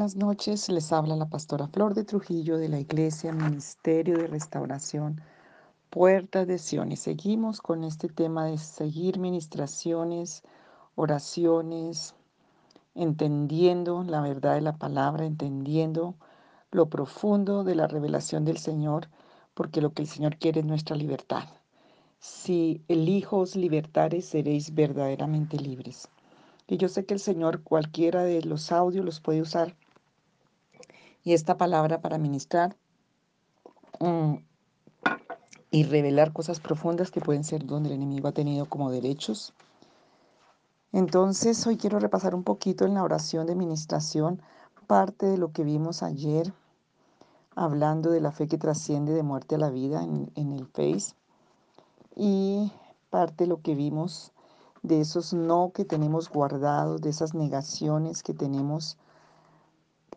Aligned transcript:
Buenas 0.00 0.16
noches, 0.16 0.70
les 0.70 0.92
habla 0.92 1.14
la 1.14 1.28
pastora 1.28 1.68
Flor 1.68 1.92
de 1.92 2.04
Trujillo 2.04 2.56
de 2.56 2.70
la 2.70 2.80
Iglesia 2.80 3.34
Ministerio 3.34 4.16
de 4.16 4.28
Restauración 4.28 5.20
Puertas 5.90 6.46
de 6.46 6.56
Sion 6.56 6.90
y 6.90 6.96
seguimos 6.96 7.60
con 7.60 7.84
este 7.84 8.08
tema 8.08 8.46
de 8.46 8.56
seguir 8.56 9.18
ministraciones, 9.18 10.42
oraciones, 10.94 12.14
entendiendo 12.94 14.02
la 14.02 14.22
verdad 14.22 14.54
de 14.54 14.62
la 14.62 14.78
palabra, 14.78 15.26
entendiendo 15.26 16.14
lo 16.70 16.88
profundo 16.88 17.62
de 17.62 17.74
la 17.74 17.86
revelación 17.86 18.46
del 18.46 18.56
Señor, 18.56 19.10
porque 19.52 19.82
lo 19.82 19.92
que 19.92 20.00
el 20.00 20.08
Señor 20.08 20.38
quiere 20.38 20.60
es 20.60 20.66
nuestra 20.66 20.96
libertad. 20.96 21.44
Si 22.20 22.80
el 22.88 23.06
Hijo 23.06 23.36
os 23.36 23.54
libertare, 23.54 24.22
seréis 24.22 24.74
verdaderamente 24.74 25.58
libres. 25.58 26.08
Y 26.66 26.78
yo 26.78 26.88
sé 26.88 27.04
que 27.04 27.12
el 27.12 27.20
Señor 27.20 27.62
cualquiera 27.62 28.24
de 28.24 28.40
los 28.42 28.72
audios 28.72 29.04
los 29.04 29.20
puede 29.20 29.42
usar 29.42 29.76
y 31.24 31.34
esta 31.34 31.56
palabra 31.56 32.00
para 32.00 32.18
ministrar 32.18 32.76
mm, 34.00 34.34
y 35.70 35.84
revelar 35.84 36.32
cosas 36.32 36.60
profundas 36.60 37.10
que 37.10 37.20
pueden 37.20 37.44
ser 37.44 37.66
donde 37.66 37.90
el 37.90 37.96
enemigo 37.96 38.28
ha 38.28 38.32
tenido 38.32 38.66
como 38.66 38.90
derechos. 38.90 39.52
Entonces 40.92 41.64
hoy 41.66 41.76
quiero 41.76 42.00
repasar 42.00 42.34
un 42.34 42.42
poquito 42.42 42.84
en 42.84 42.94
la 42.94 43.04
oración 43.04 43.46
de 43.46 43.54
ministración 43.54 44.42
parte 44.86 45.26
de 45.26 45.38
lo 45.38 45.52
que 45.52 45.62
vimos 45.62 46.02
ayer 46.02 46.52
hablando 47.54 48.10
de 48.10 48.20
la 48.20 48.32
fe 48.32 48.48
que 48.48 48.58
trasciende 48.58 49.12
de 49.12 49.22
muerte 49.22 49.54
a 49.54 49.58
la 49.58 49.70
vida 49.70 50.02
en, 50.02 50.32
en 50.34 50.52
el 50.52 50.66
Face 50.66 51.14
y 52.16 52.72
parte 53.10 53.44
de 53.44 53.48
lo 53.48 53.60
que 53.60 53.74
vimos 53.74 54.32
de 54.82 55.00
esos 55.00 55.32
no 55.32 55.72
que 55.74 55.84
tenemos 55.84 56.30
guardados, 56.30 57.00
de 57.00 57.10
esas 57.10 57.34
negaciones 57.34 58.22
que 58.22 58.34
tenemos, 58.34 58.96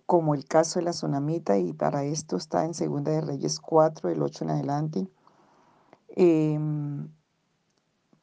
como 0.05 0.35
el 0.35 0.45
caso 0.45 0.79
de 0.79 0.85
la 0.85 0.91
tsunamita, 0.91 1.57
y 1.57 1.73
para 1.73 2.03
esto 2.03 2.35
está 2.37 2.65
en 2.65 2.73
Segunda 2.73 3.11
de 3.11 3.21
Reyes 3.21 3.59
4, 3.59 4.09
el 4.09 4.21
8 4.21 4.43
en 4.43 4.49
adelante, 4.51 5.07
em, 6.09 7.09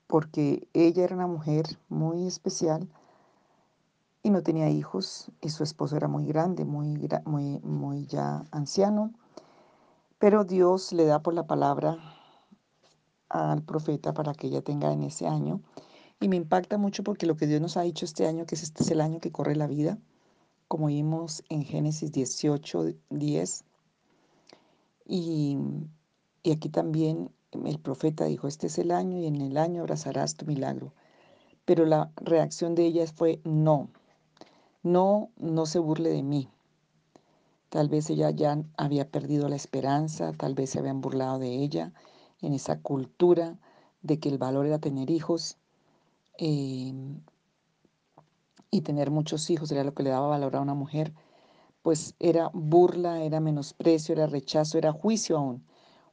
porque 0.06 0.68
ella 0.72 1.04
era 1.04 1.14
una 1.14 1.26
mujer 1.26 1.78
muy 1.88 2.26
especial 2.26 2.88
y 4.22 4.30
no 4.30 4.42
tenía 4.42 4.68
hijos, 4.68 5.30
y 5.40 5.48
su 5.50 5.62
esposo 5.62 5.96
era 5.96 6.08
muy 6.08 6.26
grande, 6.26 6.64
muy, 6.64 7.08
muy, 7.24 7.58
muy 7.60 8.06
ya 8.06 8.44
anciano, 8.50 9.12
pero 10.18 10.44
Dios 10.44 10.92
le 10.92 11.06
da 11.06 11.20
por 11.22 11.32
la 11.34 11.46
palabra 11.46 11.98
al 13.30 13.62
profeta 13.62 14.12
para 14.12 14.34
que 14.34 14.48
ella 14.48 14.60
tenga 14.60 14.92
en 14.92 15.02
ese 15.02 15.26
año. 15.26 15.62
Y 16.20 16.28
me 16.28 16.36
impacta 16.36 16.76
mucho 16.76 17.02
porque 17.02 17.26
lo 17.26 17.36
que 17.36 17.46
Dios 17.46 17.62
nos 17.62 17.78
ha 17.78 17.82
dicho 17.82 18.04
este 18.04 18.26
año, 18.26 18.44
que 18.44 18.54
este 18.54 18.82
es 18.82 18.90
el 18.90 19.00
año 19.00 19.20
que 19.20 19.32
corre 19.32 19.56
la 19.56 19.66
vida, 19.66 19.96
como 20.70 20.86
vimos 20.86 21.42
en 21.48 21.64
Génesis 21.64 22.12
18, 22.12 22.94
10. 23.10 23.64
Y, 25.04 25.58
y 26.44 26.52
aquí 26.52 26.68
también 26.68 27.32
el 27.64 27.80
profeta 27.80 28.26
dijo, 28.26 28.46
este 28.46 28.68
es 28.68 28.78
el 28.78 28.92
año 28.92 29.18
y 29.18 29.26
en 29.26 29.40
el 29.40 29.56
año 29.56 29.80
abrazarás 29.80 30.36
tu 30.36 30.46
milagro. 30.46 30.92
Pero 31.64 31.86
la 31.86 32.12
reacción 32.14 32.76
de 32.76 32.86
ella 32.86 33.04
fue, 33.08 33.40
no, 33.42 33.88
no, 34.84 35.30
no 35.38 35.66
se 35.66 35.80
burle 35.80 36.10
de 36.10 36.22
mí. 36.22 36.48
Tal 37.68 37.88
vez 37.88 38.08
ella 38.08 38.30
ya 38.30 38.62
había 38.76 39.10
perdido 39.10 39.48
la 39.48 39.56
esperanza, 39.56 40.32
tal 40.34 40.54
vez 40.54 40.70
se 40.70 40.78
habían 40.78 41.00
burlado 41.00 41.40
de 41.40 41.64
ella 41.64 41.92
en 42.42 42.54
esa 42.54 42.78
cultura 42.78 43.58
de 44.02 44.20
que 44.20 44.28
el 44.28 44.38
valor 44.38 44.66
era 44.66 44.78
tener 44.78 45.10
hijos 45.10 45.58
Em, 46.42 47.20
y 48.70 48.82
tener 48.82 49.10
muchos 49.10 49.50
hijos 49.50 49.70
era 49.72 49.84
lo 49.84 49.94
que 49.94 50.02
le 50.02 50.10
daba 50.10 50.28
valor 50.28 50.56
a 50.56 50.60
una 50.60 50.74
mujer, 50.74 51.12
pues 51.82 52.14
era 52.18 52.50
burla, 52.52 53.22
era 53.22 53.40
menosprecio, 53.40 54.14
era 54.14 54.26
rechazo, 54.26 54.78
era 54.78 54.92
juicio 54.92 55.38
aún, 55.38 55.64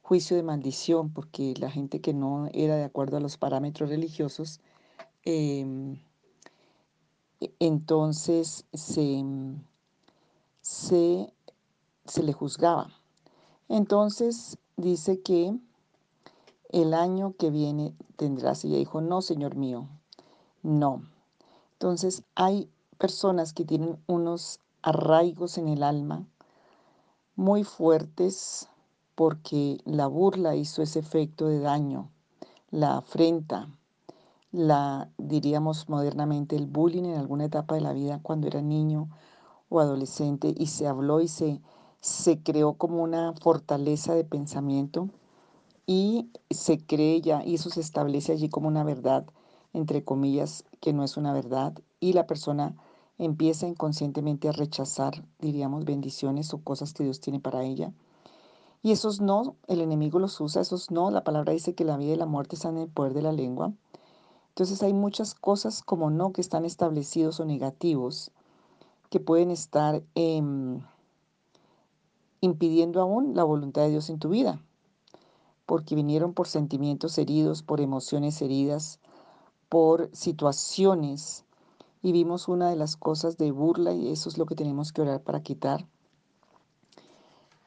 juicio 0.02 0.36
de 0.36 0.42
maldición, 0.42 1.12
porque 1.12 1.54
la 1.58 1.70
gente 1.70 2.00
que 2.00 2.14
no 2.14 2.48
era 2.52 2.76
de 2.76 2.84
acuerdo 2.84 3.18
a 3.18 3.20
los 3.20 3.36
parámetros 3.36 3.90
religiosos, 3.90 4.60
em, 5.24 5.98
e, 7.40 7.52
entonces 7.60 8.64
se, 8.72 9.22
se, 10.62 11.32
se 12.06 12.22
le 12.22 12.32
juzgaba. 12.32 12.90
Entonces 13.68 14.58
dice 14.76 15.20
que 15.20 15.54
el 16.70 16.94
año 16.94 17.34
que 17.38 17.50
viene 17.50 17.94
tendrás, 18.16 18.64
y 18.64 18.68
ella 18.68 18.78
dijo, 18.78 19.00
no, 19.00 19.22
Señor 19.22 19.56
mío, 19.56 19.88
no. 20.62 21.02
Entonces 21.80 22.24
hay 22.34 22.68
personas 22.98 23.52
que 23.52 23.64
tienen 23.64 24.02
unos 24.08 24.58
arraigos 24.82 25.58
en 25.58 25.68
el 25.68 25.84
alma 25.84 26.26
muy 27.36 27.62
fuertes 27.62 28.68
porque 29.14 29.78
la 29.84 30.08
burla 30.08 30.56
hizo 30.56 30.82
ese 30.82 30.98
efecto 30.98 31.46
de 31.46 31.60
daño, 31.60 32.10
la 32.72 32.96
afrenta, 32.96 33.68
la 34.50 35.08
diríamos 35.18 35.88
modernamente 35.88 36.56
el 36.56 36.66
bullying 36.66 37.04
en 37.04 37.16
alguna 37.16 37.44
etapa 37.44 37.76
de 37.76 37.80
la 37.82 37.92
vida 37.92 38.18
cuando 38.24 38.48
era 38.48 38.60
niño 38.60 39.08
o 39.68 39.78
adolescente 39.78 40.52
y 40.58 40.66
se 40.66 40.88
habló 40.88 41.20
y 41.20 41.28
se, 41.28 41.60
se 42.00 42.42
creó 42.42 42.74
como 42.74 43.04
una 43.04 43.34
fortaleza 43.34 44.16
de 44.16 44.24
pensamiento 44.24 45.10
y 45.86 46.28
se 46.50 46.84
cree 46.84 47.20
ya 47.20 47.44
y 47.44 47.54
eso 47.54 47.70
se 47.70 47.82
establece 47.82 48.32
allí 48.32 48.48
como 48.48 48.66
una 48.66 48.82
verdad 48.82 49.26
entre 49.72 50.04
comillas, 50.04 50.64
que 50.80 50.92
no 50.92 51.04
es 51.04 51.16
una 51.16 51.32
verdad 51.32 51.74
y 52.00 52.12
la 52.12 52.26
persona 52.26 52.76
empieza 53.18 53.66
inconscientemente 53.66 54.48
a 54.48 54.52
rechazar, 54.52 55.24
diríamos, 55.40 55.84
bendiciones 55.84 56.54
o 56.54 56.58
cosas 56.58 56.92
que 56.92 57.04
Dios 57.04 57.20
tiene 57.20 57.40
para 57.40 57.64
ella. 57.64 57.92
Y 58.82 58.92
esos 58.92 59.20
no, 59.20 59.56
el 59.66 59.80
enemigo 59.80 60.20
los 60.20 60.40
usa, 60.40 60.62
esos 60.62 60.90
no, 60.90 61.10
la 61.10 61.24
palabra 61.24 61.52
dice 61.52 61.74
que 61.74 61.84
la 61.84 61.96
vida 61.96 62.12
y 62.12 62.16
la 62.16 62.26
muerte 62.26 62.54
están 62.54 62.76
en 62.76 62.84
el 62.84 62.88
poder 62.88 63.12
de 63.12 63.22
la 63.22 63.32
lengua. 63.32 63.72
Entonces 64.50 64.82
hay 64.82 64.92
muchas 64.92 65.34
cosas 65.34 65.82
como 65.82 66.10
no 66.10 66.32
que 66.32 66.40
están 66.40 66.64
establecidos 66.64 67.40
o 67.40 67.44
negativos 67.44 68.30
que 69.10 69.20
pueden 69.20 69.50
estar 69.50 70.02
em, 70.14 70.80
impidiendo 72.40 73.00
aún 73.00 73.34
la 73.34 73.44
voluntad 73.44 73.82
de 73.82 73.90
Dios 73.90 74.10
en 74.10 74.18
tu 74.18 74.28
vida, 74.28 74.60
porque 75.66 75.94
vinieron 75.94 76.34
por 76.34 76.46
sentimientos 76.46 77.18
heridos, 77.18 77.62
por 77.62 77.80
emociones 77.80 78.40
heridas, 78.42 79.00
por 79.68 80.10
situaciones 80.14 81.44
y 82.02 82.12
vimos 82.12 82.48
una 82.48 82.70
de 82.70 82.76
las 82.76 82.96
cosas 82.96 83.36
de 83.36 83.50
burla 83.50 83.92
y 83.92 84.10
eso 84.10 84.28
es 84.28 84.38
lo 84.38 84.46
que 84.46 84.54
tenemos 84.54 84.92
que 84.92 85.02
orar 85.02 85.22
para 85.22 85.42
quitar. 85.42 85.86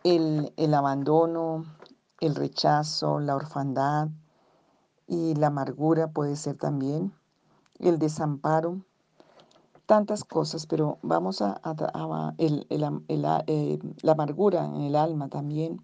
El, 0.03 0.53
el 0.57 0.73
abandono, 0.73 1.65
el 2.19 2.35
rechazo, 2.35 3.19
la 3.19 3.35
orfandad 3.35 4.09
y 5.07 5.35
la 5.35 5.47
amargura 5.47 6.07
puede 6.07 6.35
ser 6.35 6.57
también, 6.57 7.13
el 7.79 7.99
desamparo, 7.99 8.81
tantas 9.85 10.23
cosas, 10.23 10.65
pero 10.67 10.97
vamos 11.01 11.41
a, 11.41 11.59
el, 12.37 12.65
eh, 12.69 13.79
la 14.01 14.11
amargura 14.13 14.65
en 14.65 14.81
el 14.81 14.95
alma 14.95 15.27
también, 15.27 15.81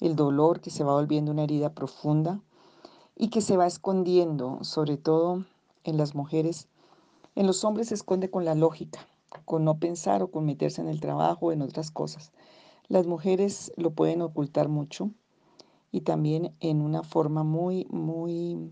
el 0.00 0.16
dolor 0.16 0.60
que 0.60 0.70
se 0.70 0.82
va 0.82 0.94
volviendo 0.94 1.30
una 1.30 1.44
herida 1.44 1.72
profunda 1.72 2.40
y 3.16 3.28
que 3.28 3.40
se 3.40 3.56
va 3.56 3.66
escondiendo, 3.66 4.62
sobre 4.62 4.96
todo 4.96 5.44
en 5.84 5.96
las 5.96 6.14
mujeres. 6.14 6.68
En 7.34 7.46
los 7.46 7.64
hombres 7.64 7.88
se 7.88 7.94
esconde 7.94 8.30
con 8.30 8.44
la 8.44 8.54
lógica, 8.54 9.06
con 9.44 9.64
no 9.64 9.78
pensar 9.78 10.22
o 10.22 10.30
con 10.30 10.44
meterse 10.44 10.82
en 10.82 10.88
el 10.88 11.00
trabajo 11.00 11.46
o 11.46 11.52
en 11.52 11.62
otras 11.62 11.90
cosas. 11.90 12.32
Las 12.88 13.06
mujeres 13.06 13.72
lo 13.76 13.90
pueden 13.90 14.22
ocultar 14.22 14.68
mucho 14.68 15.10
y 15.90 16.02
también 16.02 16.54
en 16.60 16.82
una 16.82 17.02
forma 17.02 17.42
muy, 17.42 17.86
muy, 17.90 18.70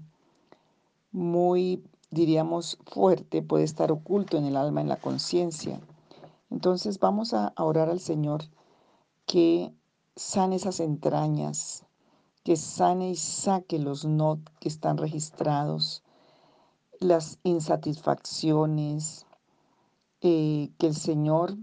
muy, 1.10 1.82
diríamos, 2.10 2.78
fuerte, 2.86 3.42
puede 3.42 3.64
estar 3.64 3.90
oculto 3.90 4.36
en 4.36 4.44
el 4.44 4.56
alma, 4.56 4.80
en 4.82 4.88
la 4.88 5.00
conciencia. 5.00 5.80
Entonces 6.50 6.98
vamos 7.00 7.32
a 7.34 7.52
orar 7.56 7.88
al 7.88 8.00
Señor 8.00 8.44
que 9.26 9.72
sane 10.16 10.56
esas 10.56 10.80
entrañas, 10.80 11.84
que 12.44 12.56
sane 12.56 13.10
y 13.10 13.16
saque 13.16 13.78
los 13.78 14.04
no 14.04 14.38
que 14.60 14.68
están 14.68 14.98
registrados, 14.98 16.02
las 17.00 17.38
insatisfacciones, 17.42 19.26
eh, 20.20 20.70
que 20.78 20.86
el 20.86 20.94
Señor 20.94 21.56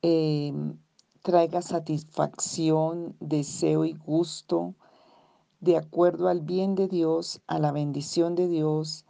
em, 0.00 0.78
traiga 1.22 1.60
satisfacción, 1.60 3.14
deseo 3.20 3.84
y 3.84 3.92
gusto 3.92 4.74
de 5.60 5.76
acuerdo 5.76 6.28
al 6.28 6.40
bien 6.40 6.74
de 6.74 6.88
Dios, 6.88 7.40
a 7.48 7.58
la 7.58 7.72
bendición 7.72 8.34
de 8.34 8.48
Dios, 8.48 9.04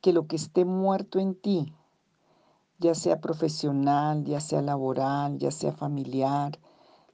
que 0.00 0.12
lo 0.12 0.26
que 0.26 0.36
esté 0.36 0.64
muerto 0.64 1.18
en 1.18 1.34
ti, 1.34 1.72
ya 2.78 2.94
sea 2.94 3.20
profesional, 3.20 4.24
ya 4.24 4.40
sea 4.40 4.62
laboral, 4.62 5.38
ya 5.38 5.50
sea 5.50 5.72
familiar, 5.72 6.58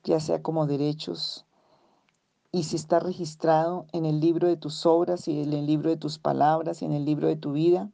ya 0.05 0.21
sea 0.21 0.41
como 0.41 0.67
derechos, 0.67 1.45
y 2.53 2.65
si 2.65 2.77
está 2.77 2.99
registrado 2.99 3.87
en 3.93 4.05
el 4.05 4.21
libro 4.21 4.49
de 4.49 4.57
tus 4.57 4.85
obras 4.85 5.29
y 5.29 5.41
en 5.41 5.53
el 5.53 5.67
libro 5.67 5.91
de 5.91 5.97
tus 5.97 6.19
palabras 6.19 6.83
y 6.83 6.85
en 6.85 6.93
el 6.93 7.05
libro 7.05 7.29
de 7.29 7.37
tu 7.37 7.53
vida, 7.53 7.91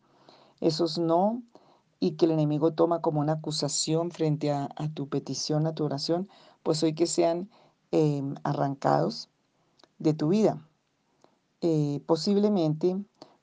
esos 0.61 0.99
no 0.99 1.43
y 2.01 2.13
que 2.13 2.27
el 2.27 2.33
enemigo 2.33 2.73
toma 2.73 3.01
como 3.01 3.21
una 3.21 3.35
acusación 3.35 4.11
frente 4.11 4.53
a, 4.53 4.69
tu 4.95 5.09
petición, 5.09 5.67
a 5.67 5.75
tu 5.75 5.85
oración, 5.85 6.29
pues 6.63 6.83
hoy 6.83 6.95
que 6.95 7.07
sean 7.07 7.51
em, 7.91 8.35
arrancados 8.45 9.29
de 9.99 10.15
tu 10.15 10.29
vida. 10.29 10.59
Eh, 11.61 12.03
posiblemente 12.07 12.97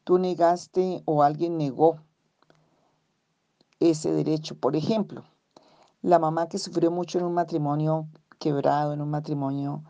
tú 0.04 0.18
negaste 0.18 1.02
o 1.06 1.24
alguien 1.24 1.58
negó 1.58 1.98
ese 3.80 4.12
derecho. 4.12 4.56
Por 4.56 4.76
ejemplo, 4.76 5.24
la 6.02 6.20
mamá 6.20 6.48
que 6.48 6.60
sufrió 6.60 6.92
mucho 6.92 7.20
en 7.20 7.26
un 7.26 7.34
matrimonio 7.34 8.08
quebrado, 8.40 8.94
en 8.94 9.02
un 9.02 9.10
matrimonio 9.10 9.84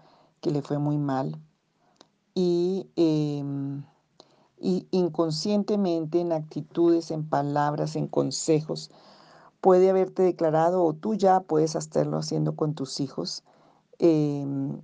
que 0.44 0.52
le 0.52 0.62
fue 0.62 0.78
muy 0.78 0.98
mal, 0.98 1.40
y, 2.36 2.86
em, 2.98 3.84
y 4.60 4.88
inconscientemente 4.92 6.20
en 6.20 6.34
actitudes, 6.34 7.12
en 7.12 7.24
palabras, 7.28 7.96
en 7.96 8.08
consejos, 8.08 8.92
puede 9.62 9.90
haberte 9.90 10.22
declarado 10.22 10.84
o 10.84 10.94
tú 10.94 11.16
ya 11.16 11.40
puedes 11.40 11.76
estarlo 11.76 12.18
haciendo 12.18 12.58
con 12.58 12.74
tus 12.74 13.00
hijos, 13.00 13.44
em, 14.00 14.82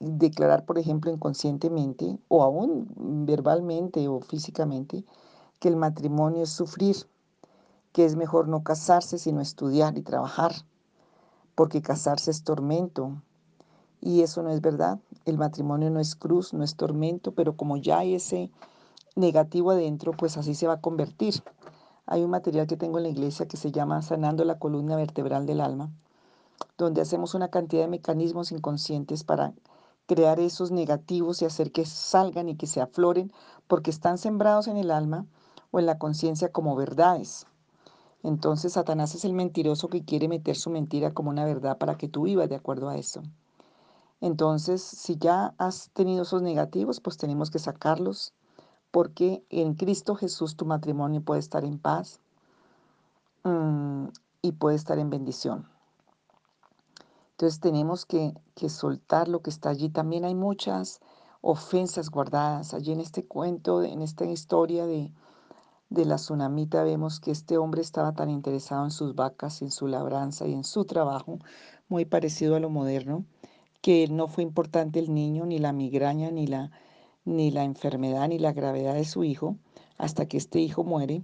declarar, 0.00 0.64
por 0.64 0.78
ejemplo, 0.78 1.12
inconscientemente 1.12 2.18
o 2.28 2.42
aún 2.42 2.88
verbalmente 3.26 4.08
o 4.08 4.20
físicamente 4.20 5.04
que 5.58 5.68
el 5.68 5.76
matrimonio 5.76 6.44
es 6.44 6.50
sufrir, 6.50 6.96
que 7.92 8.06
es 8.06 8.16
mejor 8.16 8.48
no 8.48 8.62
casarse 8.62 9.18
sino 9.18 9.42
estudiar 9.42 9.98
y 9.98 10.02
trabajar, 10.02 10.52
porque 11.54 11.82
casarse 11.82 12.30
es 12.30 12.44
tormento. 12.44 13.20
Y 14.06 14.20
eso 14.20 14.42
no 14.42 14.50
es 14.50 14.60
verdad. 14.60 14.98
El 15.24 15.38
matrimonio 15.38 15.88
no 15.88 15.98
es 15.98 16.14
cruz, 16.14 16.52
no 16.52 16.62
es 16.62 16.76
tormento, 16.76 17.32
pero 17.32 17.56
como 17.56 17.78
ya 17.78 18.00
hay 18.00 18.14
ese 18.14 18.50
negativo 19.16 19.70
adentro, 19.70 20.12
pues 20.12 20.36
así 20.36 20.54
se 20.54 20.66
va 20.66 20.74
a 20.74 20.80
convertir. 20.82 21.42
Hay 22.04 22.22
un 22.22 22.28
material 22.28 22.66
que 22.66 22.76
tengo 22.76 22.98
en 22.98 23.04
la 23.04 23.08
iglesia 23.08 23.48
que 23.48 23.56
se 23.56 23.72
llama 23.72 24.02
Sanando 24.02 24.44
la 24.44 24.58
columna 24.58 24.94
vertebral 24.94 25.46
del 25.46 25.62
alma, 25.62 25.90
donde 26.76 27.00
hacemos 27.00 27.32
una 27.32 27.48
cantidad 27.48 27.84
de 27.84 27.88
mecanismos 27.88 28.52
inconscientes 28.52 29.24
para 29.24 29.54
crear 30.04 30.38
esos 30.38 30.70
negativos 30.70 31.40
y 31.40 31.46
hacer 31.46 31.72
que 31.72 31.86
salgan 31.86 32.50
y 32.50 32.56
que 32.56 32.66
se 32.66 32.82
afloren, 32.82 33.32
porque 33.68 33.90
están 33.90 34.18
sembrados 34.18 34.68
en 34.68 34.76
el 34.76 34.90
alma 34.90 35.24
o 35.70 35.78
en 35.78 35.86
la 35.86 35.96
conciencia 35.96 36.52
como 36.52 36.76
verdades. 36.76 37.46
Entonces 38.22 38.74
Satanás 38.74 39.14
es 39.14 39.24
el 39.24 39.32
mentiroso 39.32 39.88
que 39.88 40.04
quiere 40.04 40.28
meter 40.28 40.56
su 40.56 40.68
mentira 40.68 41.14
como 41.14 41.30
una 41.30 41.46
verdad 41.46 41.78
para 41.78 41.96
que 41.96 42.06
tú 42.08 42.24
vivas 42.24 42.50
de 42.50 42.56
acuerdo 42.56 42.90
a 42.90 42.98
eso. 42.98 43.22
Entonces, 44.24 44.82
si 44.82 45.18
ya 45.18 45.54
has 45.58 45.90
tenido 45.92 46.22
esos 46.22 46.40
negativos, 46.40 46.98
pues 46.98 47.18
tenemos 47.18 47.50
que 47.50 47.58
sacarlos, 47.58 48.32
porque 48.90 49.44
en 49.50 49.74
Cristo 49.74 50.14
Jesús 50.14 50.56
tu 50.56 50.64
matrimonio 50.64 51.20
puede 51.20 51.40
estar 51.40 51.62
en 51.62 51.78
paz 51.78 52.20
mm, 53.42 54.06
y 54.40 54.52
puede 54.52 54.76
estar 54.76 54.98
en 54.98 55.10
bendición. 55.10 55.68
Entonces 57.32 57.60
tenemos 57.60 58.06
que, 58.06 58.32
que 58.54 58.70
soltar 58.70 59.28
lo 59.28 59.42
que 59.42 59.50
está 59.50 59.68
allí. 59.68 59.90
También 59.90 60.24
hay 60.24 60.34
muchas 60.34 61.00
ofensas 61.42 62.08
guardadas. 62.08 62.72
Allí 62.72 62.92
en 62.92 63.00
este 63.00 63.26
cuento, 63.26 63.82
en 63.82 64.00
esta 64.00 64.24
historia 64.24 64.86
de, 64.86 65.12
de 65.90 66.04
la 66.06 66.16
tsunamita 66.16 66.82
vemos 66.82 67.20
que 67.20 67.30
este 67.30 67.58
hombre 67.58 67.82
estaba 67.82 68.14
tan 68.14 68.30
interesado 68.30 68.86
en 68.86 68.90
sus 68.90 69.14
vacas, 69.14 69.60
en 69.60 69.70
su 69.70 69.86
labranza 69.86 70.46
y 70.46 70.54
en 70.54 70.64
su 70.64 70.86
trabajo, 70.86 71.40
muy 71.88 72.06
parecido 72.06 72.56
a 72.56 72.60
lo 72.60 72.70
moderno, 72.70 73.26
que 73.84 74.08
no 74.08 74.28
fue 74.28 74.42
importante 74.42 74.98
el 74.98 75.12
niño, 75.12 75.44
ni 75.44 75.58
la 75.58 75.74
migraña, 75.74 76.30
ni 76.30 76.46
la, 76.46 76.70
ni 77.26 77.50
la 77.50 77.64
enfermedad, 77.64 78.26
ni 78.28 78.38
la 78.38 78.54
gravedad 78.54 78.94
de 78.94 79.04
su 79.04 79.24
hijo, 79.24 79.58
hasta 79.98 80.26
que 80.26 80.38
este 80.38 80.58
hijo 80.58 80.84
muere. 80.84 81.22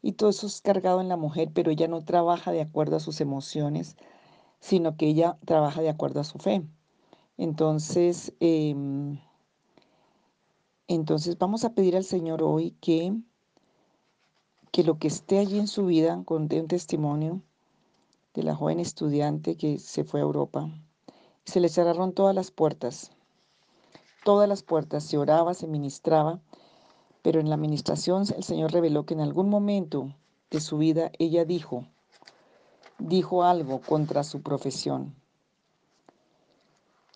Y 0.00 0.12
todo 0.12 0.30
eso 0.30 0.46
es 0.46 0.62
cargado 0.62 1.02
en 1.02 1.10
la 1.10 1.18
mujer, 1.18 1.50
pero 1.52 1.70
ella 1.70 1.86
no 1.86 2.02
trabaja 2.02 2.50
de 2.50 2.62
acuerdo 2.62 2.96
a 2.96 3.00
sus 3.00 3.20
emociones, 3.20 3.94
sino 4.58 4.96
que 4.96 5.06
ella 5.08 5.36
trabaja 5.44 5.82
de 5.82 5.90
acuerdo 5.90 6.20
a 6.20 6.24
su 6.24 6.38
fe. 6.38 6.62
Entonces, 7.36 8.32
eh, 8.40 8.74
entonces 10.88 11.36
vamos 11.36 11.66
a 11.66 11.74
pedir 11.74 11.94
al 11.94 12.04
Señor 12.04 12.42
hoy 12.42 12.70
que 12.80 13.12
que 14.72 14.82
lo 14.82 14.98
que 14.98 15.08
esté 15.08 15.38
allí 15.38 15.58
en 15.58 15.68
su 15.68 15.84
vida, 15.84 16.22
conté 16.24 16.58
un 16.58 16.68
testimonio 16.68 17.42
de 18.32 18.44
la 18.44 18.54
joven 18.54 18.80
estudiante 18.80 19.58
que 19.58 19.78
se 19.78 20.04
fue 20.04 20.20
a 20.20 20.24
Europa. 20.24 20.70
Se 21.46 21.60
le 21.60 21.70
cerraron 21.70 22.12
todas 22.12 22.34
las 22.34 22.50
puertas, 22.50 23.10
todas 24.24 24.48
las 24.48 24.62
puertas, 24.62 25.04
se 25.04 25.16
oraba, 25.16 25.54
se 25.54 25.66
ministraba, 25.66 26.40
pero 27.22 27.40
en 27.40 27.48
la 27.48 27.54
administración 27.54 28.24
el 28.36 28.44
Señor 28.44 28.72
reveló 28.72 29.06
que 29.06 29.14
en 29.14 29.20
algún 29.20 29.48
momento 29.48 30.14
de 30.50 30.60
su 30.60 30.76
vida 30.76 31.10
ella 31.18 31.44
dijo, 31.44 31.86
dijo 32.98 33.44
algo 33.44 33.80
contra 33.80 34.24
su 34.24 34.42
profesión. 34.42 35.14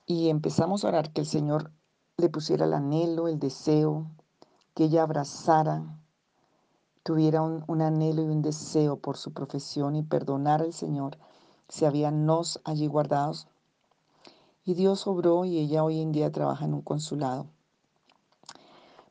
Y 0.07 0.31
empezamos 0.31 0.85
a 0.85 0.89
orar 0.89 1.13
que 1.13 1.21
el 1.21 1.27
Señor 1.27 1.71
le 2.17 2.29
pusiera 2.29 2.65
el 2.65 2.73
anhelo, 2.73 3.29
el 3.29 3.39
deseo, 3.39 4.07
que 4.75 4.85
ella 4.85 5.03
abrazara 5.03 6.01
tuviera 7.03 7.43
un, 7.43 7.83
anhelo 7.83 8.23
y 8.23 8.27
un 8.27 8.43
deseo 8.43 8.97
por 8.97 9.17
su 9.17 9.33
profesión 9.33 9.97
y 9.97 10.03
perdonar 10.03 10.61
al 10.63 10.73
Señor 10.73 11.19
si 11.69 11.85
había 11.85 12.11
nos 12.11 12.61
allí 12.65 12.87
guardados. 12.87 13.49
Y 14.71 14.75
Dios 14.75 15.09
obró 15.09 15.45
y 15.45 15.59
ella 15.59 15.83
hoy 15.83 16.01
en 16.01 16.13
día 16.13 16.31
trabaja 16.31 16.65
en 16.65 16.75
un 16.75 16.83
consulado. 16.83 17.49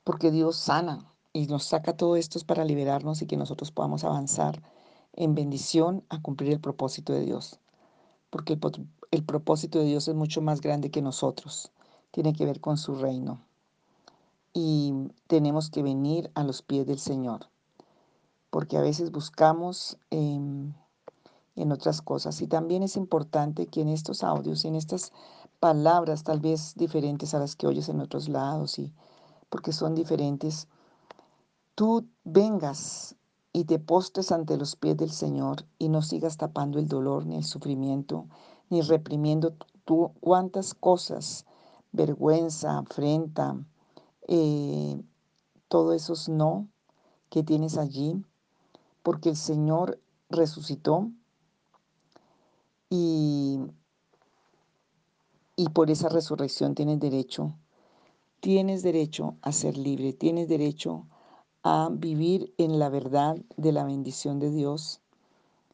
Porque 0.06 0.32
Dios 0.32 0.56
sana 0.56 1.12
y 1.34 1.48
nos 1.48 1.66
saca 1.66 1.98
todo 1.98 2.16
esto 2.16 2.40
para 2.48 2.64
liberarnos 2.64 3.22
y 3.22 3.26
que 3.26 3.36
nosotros 3.36 3.70
podamos 3.70 4.06
avanzar 4.06 4.64
en 5.12 5.36
bendición 5.36 6.06
a 6.08 6.22
cumplir 6.22 6.54
el 6.54 6.62
propósito 6.62 7.12
de 7.12 7.26
Dios. 7.26 7.60
Porque 8.30 8.54
el, 8.54 8.88
el 9.12 9.26
propósito 9.26 9.80
de 9.80 9.86
Dios 9.88 10.08
es 10.08 10.16
mucho 10.16 10.42
más 10.42 10.62
grande 10.62 10.92
que 10.92 11.02
nosotros. 11.02 11.74
Tiene 12.12 12.32
que 12.32 12.46
ver 12.46 12.62
con 12.62 12.78
su 12.78 12.96
reino. 12.96 13.42
Y 14.54 14.94
tenemos 15.28 15.70
que 15.70 15.84
venir 15.84 16.32
a 16.36 16.46
los 16.46 16.62
pies 16.62 16.88
del 16.88 17.00
Señor 17.00 17.50
porque 18.50 18.78
a 18.78 18.82
veces 18.82 19.12
buscamos 19.12 19.98
em, 20.10 20.74
en 21.60 21.72
otras 21.72 22.02
cosas. 22.02 22.42
Y 22.42 22.48
también 22.48 22.84
es 22.84 22.96
importante 22.96 23.68
que 23.68 23.82
en 23.82 23.90
estos 23.90 24.24
audios, 24.24 24.66
en 24.66 24.76
estas 24.76 25.12
palabras 25.60 26.24
tal 26.24 26.40
vez 26.40 26.74
diferentes 26.76 27.34
a 27.34 27.40
las 27.40 27.56
que 27.56 27.68
oyes 27.68 27.90
en 27.90 28.00
otros 28.00 28.30
lados, 28.30 28.80
y 28.80 28.94
porque 29.50 29.74
son 29.74 29.94
diferentes, 29.94 30.68
tú 31.76 32.08
vengas 32.24 33.16
y 33.52 33.66
te 33.66 33.80
postes 33.80 34.32
ante 34.32 34.58
los 34.58 34.76
pies 34.76 34.96
del 34.98 35.12
Señor 35.12 35.66
y 35.78 35.90
no 35.90 36.02
sigas 36.02 36.38
tapando 36.38 36.80
el 36.80 36.88
dolor 36.88 37.26
ni 37.26 37.36
el 37.36 37.44
sufrimiento, 37.44 38.28
ni 38.70 38.82
reprimiendo 38.82 39.56
tú 39.86 40.12
cuántas 40.22 40.74
cosas, 40.74 41.46
vergüenza, 41.92 42.78
afrenta, 42.78 43.58
eh, 44.28 45.02
todos 45.68 45.96
esos 45.96 46.30
no 46.30 46.68
que 47.30 47.44
tienes 47.44 47.78
allí, 47.78 48.24
porque 49.04 49.30
el 49.30 49.36
Señor 49.36 50.00
resucitó 50.30 51.12
y, 52.90 53.60
y 55.56 55.70
por 55.70 55.92
esa 55.92 56.10
resurrección 56.10 56.76
tienes 56.76 57.00
derecho, 57.00 57.54
tienes 58.40 58.84
derecho 58.84 59.36
a 59.42 59.52
ser 59.52 59.78
libre, 59.78 60.14
tienes 60.14 60.48
derecho 60.48 61.06
a 61.64 61.90
vivir 61.92 62.54
en 62.58 62.80
la 62.80 62.90
verdad 62.90 63.38
de 63.58 63.72
la 63.72 63.84
bendición 63.84 64.40
de 64.40 64.52
Dios. 64.52 65.02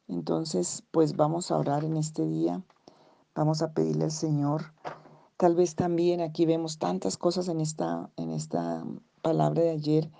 Entonces, 0.07 0.83
pues 0.91 1.15
vamos 1.15 1.51
a 1.51 1.57
orar 1.57 1.83
en 1.83 1.97
este 1.97 2.27
día, 2.27 2.63
vamos 3.33 3.61
a 3.61 3.73
pedirle 3.73 4.05
al 4.05 4.11
Señor. 4.11 4.73
Tal 5.37 5.55
vez 5.55 5.75
también 5.75 6.21
aquí 6.21 6.45
vemos 6.45 6.79
tantas 6.79 7.17
cosas 7.17 7.47
en 7.47 7.59
esta, 7.59 8.09
en 8.17 8.31
esta 8.31 8.83
palabra 9.21 9.63
de 9.63 9.71
ayer 9.71 10.11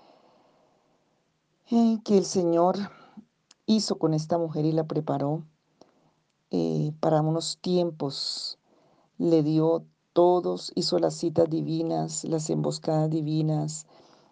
eh, 1.70 1.98
que 2.04 2.18
el 2.18 2.24
Señor 2.24 2.76
hizo 3.66 3.98
con 3.98 4.14
esta 4.14 4.38
mujer 4.38 4.64
y 4.64 4.72
la 4.72 4.84
preparó 4.84 5.42
eh, 6.50 6.92
para 7.00 7.20
unos 7.22 7.58
tiempos. 7.60 8.58
Le 9.18 9.42
dio 9.42 9.84
todos, 10.12 10.72
hizo 10.74 10.98
las 10.98 11.14
citas 11.14 11.48
divinas, 11.50 12.24
las 12.24 12.50
emboscadas 12.50 13.10
divinas. 13.10 13.86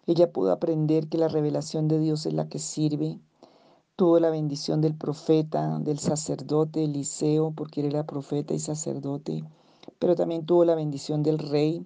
Ella 0.07 0.31
pudo 0.31 0.51
aprender 0.51 1.07
que 1.07 1.17
la 1.17 1.27
revelación 1.27 1.87
de 1.87 1.99
Dios 1.99 2.25
es 2.25 2.33
la 2.33 2.47
que 2.47 2.59
sirve. 2.59 3.19
Tuvo 3.95 4.19
la 4.19 4.29
bendición 4.29 4.81
del 4.81 4.95
profeta, 4.95 5.79
del 5.79 5.99
sacerdote 5.99 6.83
Eliseo, 6.83 7.51
porque 7.51 7.81
él 7.81 7.87
era 7.87 8.05
profeta 8.05 8.53
y 8.53 8.59
sacerdote, 8.59 9.43
pero 9.99 10.15
también 10.15 10.45
tuvo 10.45 10.65
la 10.65 10.75
bendición 10.75 11.23
del 11.23 11.39
rey. 11.39 11.85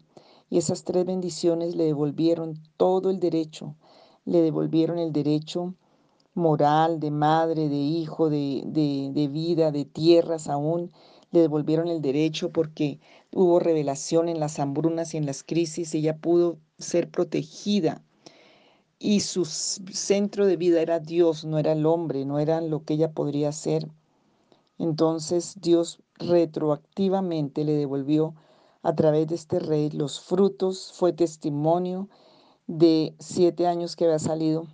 Y 0.50 0.58
esas 0.58 0.84
tres 0.84 1.06
bendiciones 1.06 1.76
le 1.76 1.86
devolvieron 1.86 2.60
todo 2.78 3.10
el 3.10 3.20
derecho 3.20 3.76
le 4.30 4.42
devolvieron 4.42 5.00
el 5.00 5.12
derecho 5.12 5.74
moral 6.40 7.00
de 7.00 7.12
madre, 7.12 7.70
de 7.70 7.76
hijo, 7.76 8.30
de, 8.30 8.64
de, 8.66 9.28
vida, 9.28 9.72
de 9.72 9.86
tierras 9.86 10.48
aún, 10.50 10.92
le 11.32 11.42
devolvieron 11.42 11.88
el 11.88 12.02
derecho 12.02 12.52
porque 12.52 13.00
hubo 13.32 13.60
revelación 13.60 14.30
en 14.30 14.40
las 14.40 14.60
hambrunas 14.60 15.14
y 15.14 15.18
en 15.18 15.28
las 15.28 15.44
crisis, 15.44 15.94
ella 15.94 16.18
pudo 16.18 16.58
ser 16.80 17.12
protegida 17.12 18.04
y 19.00 19.22
su 19.22 19.46
centro 19.46 20.46
de 20.46 20.58
vida 20.58 20.82
era 20.82 21.00
Dios, 21.00 21.46
no 21.46 21.58
era 21.58 21.72
el 21.72 21.86
hombre, 21.86 22.26
no 22.26 22.40
era 22.40 22.60
lo 22.60 22.84
que 22.84 22.96
ella 22.96 23.12
podría 23.12 23.52
ser. 23.54 23.88
Entonces 24.78 25.56
Dios 25.62 26.00
retroactivamente 26.16 27.64
le 27.64 27.74
devolvió 27.74 28.36
a 28.82 28.96
través 28.96 29.28
de 29.28 29.36
este 29.36 29.60
rey 29.60 29.90
los 29.90 30.20
frutos, 30.20 30.92
fue 30.94 31.14
testimonio 31.14 32.10
de 32.68 33.16
siete 33.20 33.68
años 33.68 33.96
que 33.96 34.06
había 34.06 34.20
salido 34.20 34.68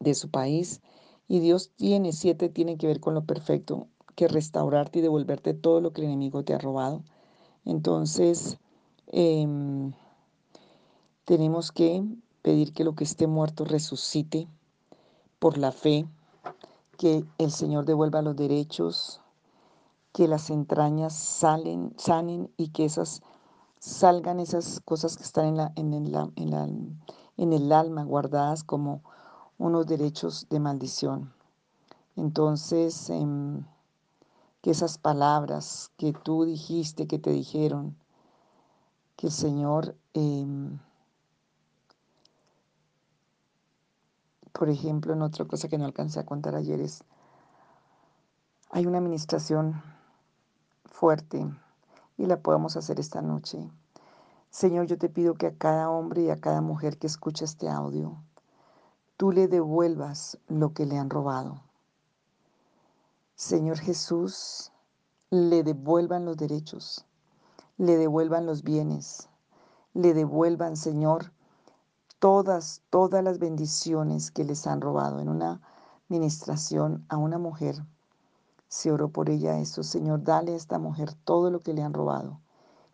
de 0.00 0.14
su 0.14 0.30
país 0.30 0.80
y 1.28 1.40
Dios 1.40 1.72
tiene, 1.76 2.12
siete 2.12 2.48
tiene 2.48 2.76
que 2.76 2.86
ver 2.86 3.00
con 3.00 3.14
lo 3.14 3.24
perfecto, 3.24 3.88
que 4.14 4.28
restaurarte 4.28 4.98
y 4.98 5.02
devolverte 5.02 5.54
todo 5.54 5.80
lo 5.80 5.92
que 5.92 6.02
el 6.02 6.08
enemigo 6.08 6.44
te 6.44 6.54
ha 6.54 6.58
robado. 6.58 7.02
Entonces, 7.64 8.58
em, 9.08 9.92
tenemos 11.24 11.72
que 11.72 12.04
pedir 12.42 12.72
que 12.72 12.84
lo 12.84 12.94
que 12.94 13.04
esté 13.04 13.26
muerto 13.26 13.64
resucite 13.64 14.46
por 15.38 15.56
la 15.58 15.72
fe, 15.72 16.06
que 16.98 17.24
el 17.38 17.50
Señor 17.50 17.86
devuelva 17.86 18.22
los 18.22 18.36
derechos, 18.36 19.20
que 20.12 20.28
las 20.28 20.50
entrañas 20.50 21.14
salen, 21.14 21.92
sanen 21.96 22.50
y 22.56 22.68
que 22.68 22.84
esas 22.84 23.22
salgan 23.80 24.40
esas 24.40 24.80
cosas 24.80 25.16
que 25.16 25.24
están 25.24 25.46
en, 25.46 25.56
la, 25.56 25.72
en, 25.76 25.92
en, 26.36 27.00
en 27.36 27.52
el 27.52 27.72
alma 27.72 28.04
guardadas 28.04 28.62
como 28.64 29.02
unos 29.58 29.86
derechos 29.86 30.46
de 30.50 30.60
maldición. 30.60 31.32
Entonces, 32.16 33.10
em, 33.10 33.64
que 34.62 34.70
esas 34.70 34.98
palabras 34.98 35.90
que 35.96 36.12
tú 36.12 36.44
dijiste, 36.44 37.06
que 37.06 37.18
te 37.18 37.30
dijeron, 37.30 37.96
que 39.16 39.28
el 39.28 39.32
Señor 39.32 39.96
em, 40.14 40.78
Por 44.54 44.70
ejemplo, 44.70 45.12
en 45.12 45.22
otra 45.22 45.44
cosa 45.46 45.68
que 45.68 45.78
no 45.78 45.84
alcancé 45.84 46.20
a 46.20 46.24
contar 46.24 46.54
ayer 46.54 46.80
es, 46.80 47.02
hay 48.70 48.86
una 48.86 48.98
administración 48.98 49.82
fuerte 50.84 51.44
y 52.16 52.26
la 52.26 52.40
podemos 52.40 52.76
hacer 52.76 53.00
esta 53.00 53.20
noche. 53.20 53.68
Señor, 54.50 54.86
yo 54.86 54.96
te 54.96 55.08
pido 55.08 55.34
que 55.34 55.48
a 55.48 55.58
cada 55.58 55.90
hombre 55.90 56.22
y 56.22 56.30
a 56.30 56.40
cada 56.40 56.60
mujer 56.60 56.98
que 56.98 57.08
escucha 57.08 57.44
este 57.44 57.68
audio, 57.68 58.16
tú 59.16 59.32
le 59.32 59.48
devuelvas 59.48 60.38
lo 60.48 60.72
que 60.72 60.86
le 60.86 60.98
han 60.98 61.10
robado. 61.10 61.62
Señor 63.36 63.78
Jesús, 63.78 64.72
le 65.30 65.62
devuelvan 65.62 66.24
los 66.24 66.36
derechos, 66.36 67.04
le 67.76 67.96
devuelvan 67.96 68.46
los 68.46 68.62
bienes, 68.62 69.28
le 69.92 70.14
devuelvan, 70.14 70.76
Señor, 70.76 71.32
todas, 72.18 72.82
todas 72.90 73.22
las 73.24 73.38
bendiciones 73.38 74.30
que 74.30 74.44
les 74.44 74.66
han 74.66 74.80
robado. 74.80 75.20
En 75.20 75.28
una 75.28 75.60
ministración 76.08 77.04
a 77.08 77.16
una 77.16 77.38
mujer 77.38 77.84
se 78.68 78.92
oró 78.92 79.08
por 79.08 79.30
ella 79.30 79.58
eso, 79.58 79.82
Señor, 79.82 80.22
dale 80.22 80.52
a 80.52 80.56
esta 80.56 80.78
mujer 80.78 81.14
todo 81.24 81.50
lo 81.50 81.60
que 81.60 81.74
le 81.74 81.82
han 81.82 81.94
robado. 81.94 82.40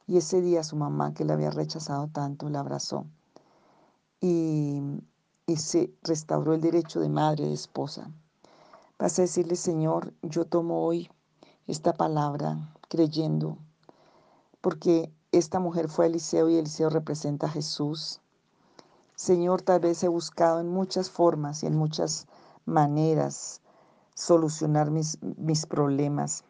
Y 0.06 0.16
ese 0.16 0.40
día 0.40 0.64
su 0.64 0.76
mamá, 0.76 1.14
que 1.14 1.24
la 1.24 1.34
había 1.34 1.50
rechazado 1.50 2.08
tanto, 2.08 2.48
la 2.48 2.60
abrazó 2.60 3.06
y, 4.20 4.82
y 5.50 5.56
se 5.56 5.92
restauró 6.02 6.54
el 6.54 6.60
derecho 6.60 7.00
de 7.00 7.08
madre, 7.08 7.46
de 7.46 7.54
esposa. 7.54 8.10
Vas 8.98 9.18
a 9.18 9.22
decirle, 9.22 9.56
Señor, 9.56 10.12
yo 10.22 10.44
tomo 10.44 10.84
hoy 10.84 11.10
esta 11.66 11.92
palabra 11.94 12.74
creyendo, 12.88 13.58
porque 14.60 15.12
esta 15.32 15.58
mujer 15.58 15.88
fue 15.88 16.06
Eliseo 16.06 16.48
y 16.50 16.56
Eliseo 16.56 16.90
representa 16.90 17.46
a 17.46 17.50
Jesús. 17.50 18.20
Señor, 19.16 19.62
tal 19.62 19.80
vez 19.80 20.02
he 20.04 20.08
buscado 20.08 20.60
en 20.60 20.68
muchas 20.68 21.10
formas 21.10 21.62
y 21.62 21.66
en 21.66 21.76
muchas 21.76 22.26
maneras 22.64 23.60
solucionar 24.14 24.90
mis, 24.90 25.18
mis 25.22 25.66
problemas. 25.66 26.44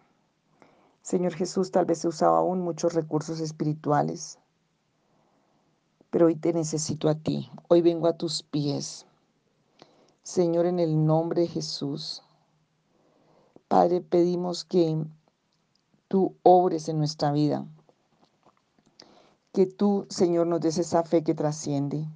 Señor 1.02 1.35
Jesús, 1.35 1.71
tal 1.71 1.87
vez 1.87 2.04
he 2.04 2.09
usado 2.09 2.37
aún 2.37 2.61
muchos 2.61 2.92
recursos 2.92 3.40
espirituales, 3.40 4.38
pero 6.10 6.26
hoy 6.26 6.36
te 6.36 6.52
necesito 6.52 7.08
a 7.08 7.14
ti. 7.14 7.50
Hoy 7.68 7.80
vengo 7.80 8.06
a 8.06 8.16
tus 8.16 8.42
pies. 8.42 9.06
Señor, 10.22 10.66
en 10.66 10.78
el 10.78 11.06
nombre 11.06 11.42
de 11.42 11.48
Jesús, 11.48 12.22
Padre, 13.68 14.00
pedimos 14.00 14.64
que 14.64 15.04
tú 16.08 16.36
obres 16.42 16.88
en 16.88 16.98
nuestra 16.98 17.32
vida, 17.32 17.66
que 19.52 19.66
tú, 19.66 20.06
Señor, 20.10 20.46
nos 20.46 20.60
des 20.60 20.78
esa 20.78 21.02
fe 21.04 21.22
que 21.22 21.34
trasciende 21.34 22.06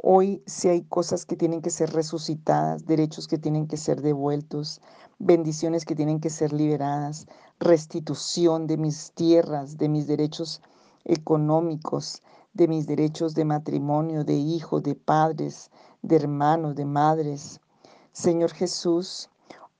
Hoy 0.00 0.44
si 0.46 0.68
hay 0.68 0.82
cosas 0.84 1.26
que 1.26 1.34
tienen 1.34 1.60
que 1.60 1.70
ser 1.70 1.92
resucitadas, 1.92 2.86
derechos 2.86 3.26
que 3.26 3.36
tienen 3.36 3.66
que 3.66 3.76
ser 3.76 4.00
devueltos, 4.00 4.80
bendiciones 5.18 5.84
que 5.84 5.96
tienen 5.96 6.20
que 6.20 6.30
ser 6.30 6.52
liberadas, 6.52 7.26
restitución 7.58 8.68
de 8.68 8.76
mis 8.76 9.10
tierras, 9.10 9.76
de 9.76 9.88
mis 9.88 10.06
derechos 10.06 10.62
económicos, 11.04 12.22
de 12.52 12.68
mis 12.68 12.86
derechos 12.86 13.34
de 13.34 13.44
matrimonio, 13.44 14.24
de 14.24 14.34
hijos, 14.34 14.82
de 14.82 14.94
padres, 14.94 15.70
de 16.02 16.16
hermanos, 16.16 16.74
de 16.74 16.84
madres. 16.84 17.60
Señor 18.12 18.52
Jesús, 18.52 19.30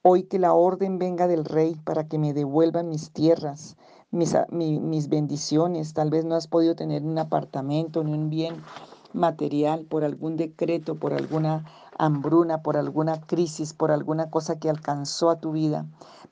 hoy 0.02 0.24
que 0.24 0.38
la 0.38 0.52
orden 0.52 0.98
venga 0.98 1.26
del 1.26 1.44
Rey 1.44 1.74
para 1.84 2.08
que 2.08 2.18
me 2.18 2.32
devuelvan 2.32 2.88
mis 2.88 3.10
tierras, 3.10 3.76
mis, 4.10 4.34
mis 4.50 5.08
bendiciones. 5.08 5.94
Tal 5.94 6.10
vez 6.10 6.24
no 6.24 6.34
has 6.34 6.46
podido 6.46 6.76
tener 6.76 7.02
un 7.02 7.18
apartamento 7.18 8.04
ni 8.04 8.12
un 8.12 8.30
bien 8.30 8.56
material, 9.18 9.84
por 9.84 10.04
algún 10.04 10.36
decreto, 10.36 10.94
por 10.94 11.12
alguna 11.12 11.64
hambruna, 11.98 12.62
por 12.62 12.76
alguna 12.76 13.20
crisis, 13.20 13.74
por 13.74 13.90
alguna 13.90 14.30
cosa 14.30 14.58
que 14.58 14.70
alcanzó 14.70 15.30
a 15.30 15.40
tu 15.40 15.52
vida. 15.52 15.84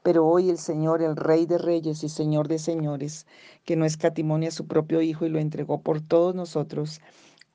Pero 0.02 0.26
hoy 0.26 0.48
el 0.48 0.58
Señor, 0.58 1.02
el 1.02 1.16
Rey 1.16 1.46
de 1.46 1.58
Reyes 1.58 2.04
y 2.04 2.08
Señor 2.08 2.48
de 2.48 2.58
Señores, 2.58 3.26
que 3.64 3.76
no 3.76 3.84
escatimonia 3.84 4.48
a 4.48 4.52
su 4.52 4.66
propio 4.66 5.02
Hijo 5.02 5.26
y 5.26 5.28
lo 5.28 5.38
entregó 5.38 5.80
por 5.80 6.00
todos 6.00 6.34
nosotros, 6.34 7.00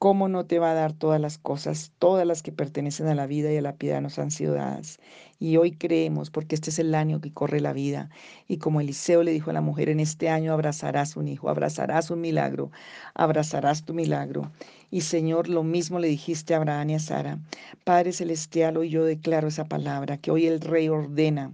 ¿Cómo 0.01 0.29
no 0.29 0.48
te 0.48 0.58
va 0.58 0.72
a 0.72 0.74
dar 0.74 0.93
todas 0.93 1.22
las 1.22 1.38
cosas? 1.38 1.91
Todas 2.00 2.25
las 2.25 2.41
que 2.41 2.51
pertenecen 2.51 3.05
a 3.05 3.13
la 3.13 3.27
vida 3.27 3.53
y 3.53 3.58
a 3.58 3.62
la 3.62 3.75
piedad 3.75 4.01
nos 4.01 4.17
han 4.17 4.31
sido 4.31 4.55
dadas. 4.55 5.00
Y 5.38 5.58
hoy 5.58 5.74
creemos, 5.74 6.31
porque 6.31 6.55
este 6.55 6.72
es 6.72 6.79
el 6.79 6.96
año 6.96 7.22
que 7.22 7.31
corre 7.31 7.62
la 7.62 7.72
vida. 7.72 8.10
Y 8.48 8.58
como 8.58 8.81
Eliseo 8.81 9.22
le 9.22 9.29
dijo 9.29 9.51
a 9.51 9.53
la 9.53 9.62
mujer, 9.62 9.89
en 9.89 10.00
este 10.00 10.27
año 10.27 10.53
abrazarás 10.53 11.15
un 11.17 11.27
hijo, 11.27 11.50
abrazarás 11.50 12.10
un 12.10 12.20
milagro, 12.20 12.72
abrazarás 13.13 13.86
tu 13.86 13.93
milagro. 13.93 14.51
Y 14.89 15.01
Señor, 15.01 15.48
lo 15.48 15.62
mismo 15.62 16.00
le 16.00 16.08
dijiste 16.08 16.55
a 16.55 16.58
Abraham 16.58 16.89
y 16.89 16.96
a 16.96 17.00
Sara. 17.00 17.38
Padre 17.84 18.12
Celestial, 18.12 18.77
hoy 18.77 18.89
yo 18.89 19.05
declaro 19.05 19.50
esa 19.50 19.65
palabra, 19.65 20.17
que 20.17 20.31
hoy 20.31 20.48
el 20.48 20.62
Rey 20.62 20.89
ordena 20.89 21.53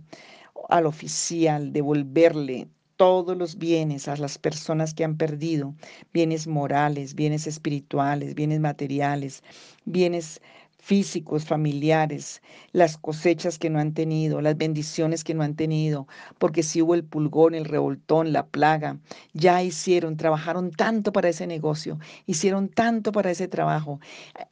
al 0.70 0.86
oficial 0.86 1.74
devolverle 1.74 2.70
todos 2.98 3.38
los 3.38 3.58
bienes 3.58 4.08
a 4.08 4.18
las 4.18 4.38
personas 4.38 4.94
que 4.94 5.04
han 5.04 5.18
perdido, 5.18 5.76
bienes 6.14 6.48
morales, 6.48 7.16
bienes 7.16 7.48
espirituales, 7.48 8.36
bienes 8.36 8.60
materiales, 8.60 9.44
bienes 9.86 10.42
físicos, 10.88 11.44
familiares, 11.44 12.42
las 12.72 12.98
cosechas 12.98 13.60
que 13.60 13.70
no 13.70 13.78
han 13.78 13.94
tenido, 13.94 14.40
las 14.40 14.56
bendiciones 14.56 15.26
que 15.26 15.34
no 15.34 15.44
han 15.44 15.58
tenido, 15.58 16.08
porque 16.38 16.64
si 16.64 16.82
hubo 16.82 16.96
el 16.96 17.04
pulgón, 17.04 17.56
el 17.56 17.66
revoltón, 17.66 18.32
la 18.32 18.46
plaga, 18.46 18.98
ya 19.34 19.62
hicieron, 19.62 20.16
trabajaron 20.16 20.72
tanto 20.72 21.12
para 21.12 21.28
ese 21.28 21.46
negocio, 21.46 22.00
hicieron 22.26 22.70
tanto 22.70 23.12
para 23.12 23.32
ese 23.32 23.50
trabajo, 23.50 24.00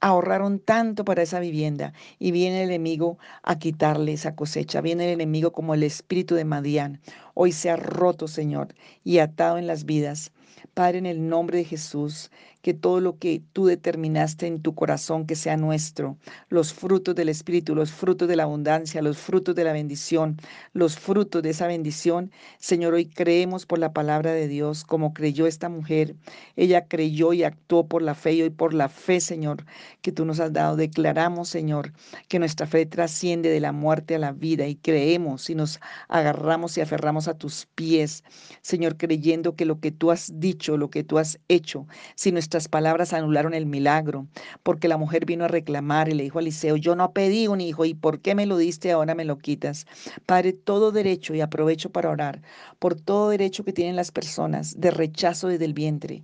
ahorraron 0.01 0.59
tanto 0.59 1.05
para 1.05 1.21
esa 1.23 1.39
vivienda 1.39 1.93
y 2.19 2.31
viene 2.31 2.63
el 2.63 2.69
enemigo 2.69 3.17
a 3.41 3.57
quitarle 3.57 4.11
esa 4.11 4.35
cosecha, 4.35 4.81
viene 4.81 5.05
el 5.05 5.11
enemigo 5.13 5.53
como 5.53 5.73
el 5.73 5.83
espíritu 5.83 6.35
de 6.35 6.43
Madián. 6.43 6.99
Hoy 7.33 7.53
se 7.53 7.69
ha 7.69 7.77
roto, 7.77 8.27
Señor, 8.27 8.75
y 9.05 9.19
atado 9.19 9.57
en 9.57 9.67
las 9.67 9.85
vidas. 9.85 10.33
Padre, 10.73 10.97
en 10.97 11.05
el 11.05 11.29
nombre 11.29 11.59
de 11.59 11.63
Jesús, 11.63 12.29
que 12.65 12.73
todo 12.73 12.99
lo 12.99 13.19
que 13.19 13.43
tú 13.53 13.67
determinaste 13.67 14.47
en 14.47 14.59
tu 14.59 14.73
corazón 14.73 15.27
que 15.27 15.35
sea 15.35 15.55
nuestro, 15.55 16.17
los 16.49 16.73
frutos 16.73 17.13
del 17.13 17.29
Espíritu, 17.29 17.75
los 17.75 17.91
frutos 17.91 18.27
de 18.27 18.35
la 18.35 18.41
abundancia, 18.41 19.03
los 19.03 19.19
frutos 19.19 19.53
de 19.53 19.63
la 19.63 19.71
bendición, 19.71 20.41
los 20.73 20.97
frutos 20.97 21.43
de 21.43 21.51
esa 21.51 21.67
bendición. 21.67 22.31
Señor, 22.57 22.95
hoy 22.95 23.05
creemos 23.05 23.67
por 23.67 23.77
la 23.77 23.93
palabra 23.93 24.31
de 24.33 24.47
Dios, 24.47 24.83
como 24.83 25.13
creyó 25.13 25.45
esta 25.45 25.69
mujer. 25.69 26.15
Ella 26.55 26.87
creyó 26.87 27.33
y 27.33 27.43
actuó 27.43 27.87
por 27.87 28.01
la 28.01 28.15
fe 28.15 28.33
y 28.33 28.41
hoy 28.41 28.49
por 28.49 28.73
la 28.73 28.89
fe, 28.89 29.19
Señor, 29.19 29.63
que 30.01 30.11
tú 30.11 30.25
nos 30.25 30.39
has 30.39 30.51
dado. 30.51 30.75
Declaramos, 30.75 31.49
Señor, 31.49 31.93
que 32.29 32.39
nuestra 32.39 32.65
fe 32.65 32.87
trasciende 32.87 33.49
de 33.49 33.59
la 33.59 33.73
muerte 33.73 34.15
a 34.15 34.19
la 34.19 34.31
vida 34.31 34.65
y 34.65 34.75
creemos 34.75 35.51
y 35.51 35.53
nos 35.53 35.79
agarramos 36.07 36.79
y 36.79 36.81
aferramos 36.81 37.27
a 37.27 37.37
tus 37.37 37.67
pies, 37.75 38.23
Señor, 38.63 38.97
creyendo 38.97 39.55
que 39.55 39.65
lo 39.65 39.79
que 39.79 39.91
tú 39.91 40.09
has 40.09 40.31
dicho, 40.39 40.77
lo 40.77 40.89
que 40.89 41.03
tú 41.03 41.19
has 41.19 41.37
hecho, 41.47 41.85
si 42.15 42.31
nuestra 42.31 42.54
palabras 42.67 43.13
anularon 43.13 43.53
el 43.53 43.65
milagro, 43.65 44.27
porque 44.63 44.87
la 44.87 44.97
mujer 44.97 45.25
vino 45.25 45.45
a 45.45 45.49
reclamar 45.49 46.09
y 46.09 46.13
le 46.13 46.23
dijo 46.23 46.39
a 46.39 46.41
Eliseo, 46.41 46.77
yo 46.77 46.95
no 46.95 47.11
pedí 47.11 47.47
un 47.47 47.61
hijo 47.61 47.85
y 47.85 47.93
¿por 47.93 48.21
qué 48.21 48.35
me 48.35 48.45
lo 48.45 48.57
diste 48.57 48.91
ahora 48.91 49.15
me 49.15 49.25
lo 49.25 49.37
quitas? 49.37 49.85
Padre, 50.25 50.53
todo 50.53 50.91
derecho 50.91 51.35
y 51.35 51.41
aprovecho 51.41 51.91
para 51.91 52.09
orar 52.09 52.41
por 52.79 52.95
todo 52.95 53.29
derecho 53.29 53.63
que 53.63 53.73
tienen 53.73 53.95
las 53.95 54.11
personas 54.11 54.79
de 54.79 54.91
rechazo 54.91 55.47
desde 55.47 55.65
el 55.65 55.73
vientre, 55.73 56.23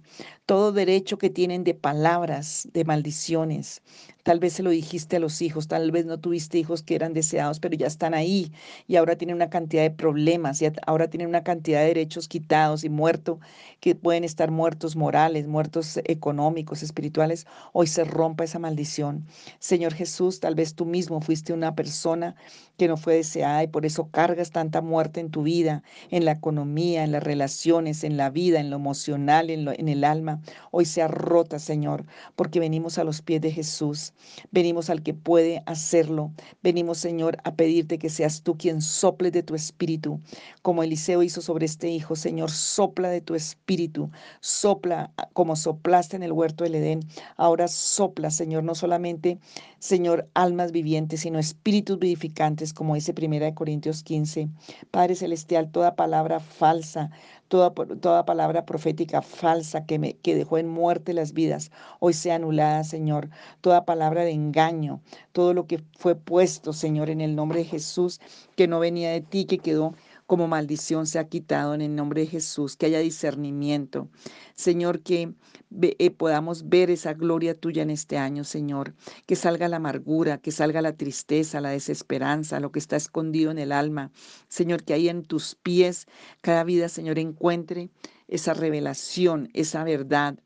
todo 0.52 0.74
derecho 0.74 1.18
que 1.18 1.30
tienen 1.30 1.64
de 1.64 1.74
palabras, 1.74 2.68
de 2.74 2.84
maldiciones, 2.84 3.82
Tal 4.24 4.40
vez 4.40 4.54
se 4.54 4.62
lo 4.62 4.70
dijiste 4.70 5.16
a 5.16 5.20
los 5.20 5.42
hijos, 5.42 5.68
tal 5.68 5.90
vez 5.90 6.06
no 6.06 6.20
tuviste 6.20 6.60
hijos 6.60 6.84
que 6.84 6.94
eran 6.94 7.14
deseados, 7.14 7.60
pero 7.60 7.76
ya 7.76 7.88
están 7.88 8.14
ahí 8.14 8.52
y 8.88 8.98
ahora 8.98 9.16
tienen 9.16 9.36
una 9.36 9.50
cantidad 9.50 9.82
de 9.82 9.90
problemas 9.90 10.62
y 10.62 10.68
ahora 10.86 11.10
tienen 11.10 11.28
una 11.28 11.44
cantidad 11.44 11.80
de 11.80 11.88
derechos 11.88 12.28
quitados 12.28 12.84
y 12.84 12.90
muertos, 12.90 13.40
que 13.80 13.96
pueden 13.96 14.24
estar 14.24 14.52
muertos 14.52 14.96
morales, 14.96 15.48
muertos 15.48 16.00
económicos, 16.04 16.84
espirituales. 16.84 17.48
Hoy 17.74 17.88
se 17.88 18.04
rompa 18.04 18.44
esa 18.44 18.60
maldición. 18.60 19.26
Señor 19.58 19.96
Jesús, 19.96 20.40
tal 20.40 20.54
vez 20.54 20.76
tú 20.76 20.86
mismo 20.86 21.20
fuiste 21.22 21.52
una 21.52 21.74
persona 21.74 22.36
que 22.78 22.88
no 22.88 22.98
fue 22.98 23.16
deseada 23.16 23.64
y 23.64 23.68
por 23.68 23.88
eso 23.88 24.10
cargas 24.12 24.52
tanta 24.52 24.82
muerte 24.82 25.20
en 25.20 25.32
tu 25.32 25.42
vida, 25.44 25.82
en 26.12 26.26
la 26.26 26.34
economía, 26.34 27.04
en 27.04 27.12
las 27.12 27.24
relaciones, 27.24 28.04
en 28.04 28.18
la 28.18 28.30
vida, 28.30 28.60
en 28.60 28.70
lo 28.70 28.76
emocional, 28.76 29.50
en, 29.50 29.68
en 29.68 29.90
el 29.90 30.04
alma. 30.04 30.41
Hoy 30.72 30.86
sea 30.86 31.08
rota, 31.08 31.60
Señor, 31.60 32.06
porque 32.36 32.60
venimos 32.60 32.98
a 32.98 33.04
los 33.04 33.22
pies 33.22 33.42
de 33.42 33.52
Jesús. 33.52 34.14
Venimos 34.52 34.90
al 34.90 35.04
que 35.04 35.14
puede 35.14 35.64
hacerlo. 35.66 36.32
Venimos, 36.64 36.98
Señor, 36.98 37.38
a 37.44 37.56
pedirte 37.56 38.00
que 38.00 38.10
seas 38.10 38.42
tú 38.42 38.58
quien 38.58 38.82
sople 38.82 39.32
de 39.32 39.44
tu 39.44 39.56
espíritu, 39.56 40.20
como 40.62 40.84
Eliseo 40.84 41.24
hizo 41.24 41.42
sobre 41.42 41.66
este 41.66 41.90
hijo. 41.90 42.16
Señor, 42.16 42.52
sopla 42.52 43.10
de 43.10 43.22
tu 43.22 43.36
espíritu. 43.36 44.10
Sopla 44.40 45.12
como 45.34 45.56
soplaste 45.56 46.16
en 46.16 46.24
el 46.24 46.32
huerto 46.32 46.64
del 46.64 46.76
Edén. 46.76 47.02
Ahora 47.38 47.68
sopla, 47.68 48.32
Señor, 48.32 48.64
no 48.64 48.76
solamente, 48.76 49.40
Señor, 49.80 50.28
almas 50.34 50.72
vivientes, 50.72 51.22
sino 51.22 51.40
espíritus 51.40 52.00
vivificantes, 52.00 52.74
como 52.74 52.96
dice 52.96 53.14
Primera 53.14 53.46
de 53.46 53.54
Corintios 53.54 54.04
15. 54.04 54.50
Padre 54.92 55.16
Celestial, 55.16 55.72
toda 55.72 55.96
palabra 55.96 56.40
falsa, 56.40 57.12
toda, 57.52 57.74
toda 57.74 58.26
palabra 58.26 58.66
profética 58.66 59.22
falsa 59.22 59.86
que, 59.86 60.00
me, 60.00 60.14
que 60.14 60.36
dejó 60.36 60.58
en 60.58 60.70
muerte 60.70 61.14
las 61.14 61.34
vidas, 61.34 61.70
hoy 62.00 62.14
sea 62.14 62.36
anulada, 62.36 62.86
Señor. 62.86 63.30
Toda 63.60 63.84
palabra 63.84 64.24
de 64.24 64.32
engaño, 64.32 65.02
todo 65.34 65.54
lo 65.54 65.68
que 65.68 65.84
fue 65.98 66.16
puesto, 66.16 66.72
Señor, 66.72 67.10
en 67.10 67.20
el 67.20 67.36
nombre 67.36 67.60
de 67.60 67.66
Jesús, 67.66 68.22
que 68.56 68.70
no 68.70 68.80
venía 68.80 69.12
de 69.12 69.20
ti, 69.20 69.44
que 69.44 69.58
quedó 69.58 69.94
como 70.32 70.48
maldición 70.48 71.08
se 71.08 71.20
ha 71.20 71.28
quitado 71.28 71.74
en 71.74 71.82
el 71.82 71.94
nombre 71.94 72.22
de 72.22 72.28
Jesús, 72.28 72.78
que 72.78 72.86
haya 72.86 73.00
discernimiento. 73.00 74.08
Señor, 74.56 75.02
que 75.02 75.34
eh, 75.82 76.12
podamos 76.12 76.70
ver 76.70 76.90
esa 76.90 77.14
gloria 77.14 77.54
tuya 77.54 77.84
en 77.84 77.90
este 77.90 78.18
año, 78.18 78.46
Señor, 78.46 78.94
que 79.26 79.36
salga 79.36 79.68
la 79.68 79.76
amargura, 79.76 80.38
que 80.38 80.54
salga 80.54 80.82
la 80.82 80.96
tristeza, 80.96 81.60
la 81.60 81.72
desesperanza, 81.72 82.62
lo 82.62 82.72
que 82.72 82.80
está 82.80 82.96
escondido 82.96 83.52
en 83.52 83.58
el 83.58 83.74
alma. 83.74 84.10
Señor, 84.48 84.86
que 84.86 84.94
ahí 84.94 85.10
en 85.10 85.24
tus 85.24 85.56
pies 85.56 86.08
cada 86.40 86.64
vida, 86.64 86.88
Señor, 86.88 87.20
encuentre 87.20 87.90
esa 88.30 88.54
revelación, 88.54 89.50
esa 89.52 89.84
verdad. 89.84 90.40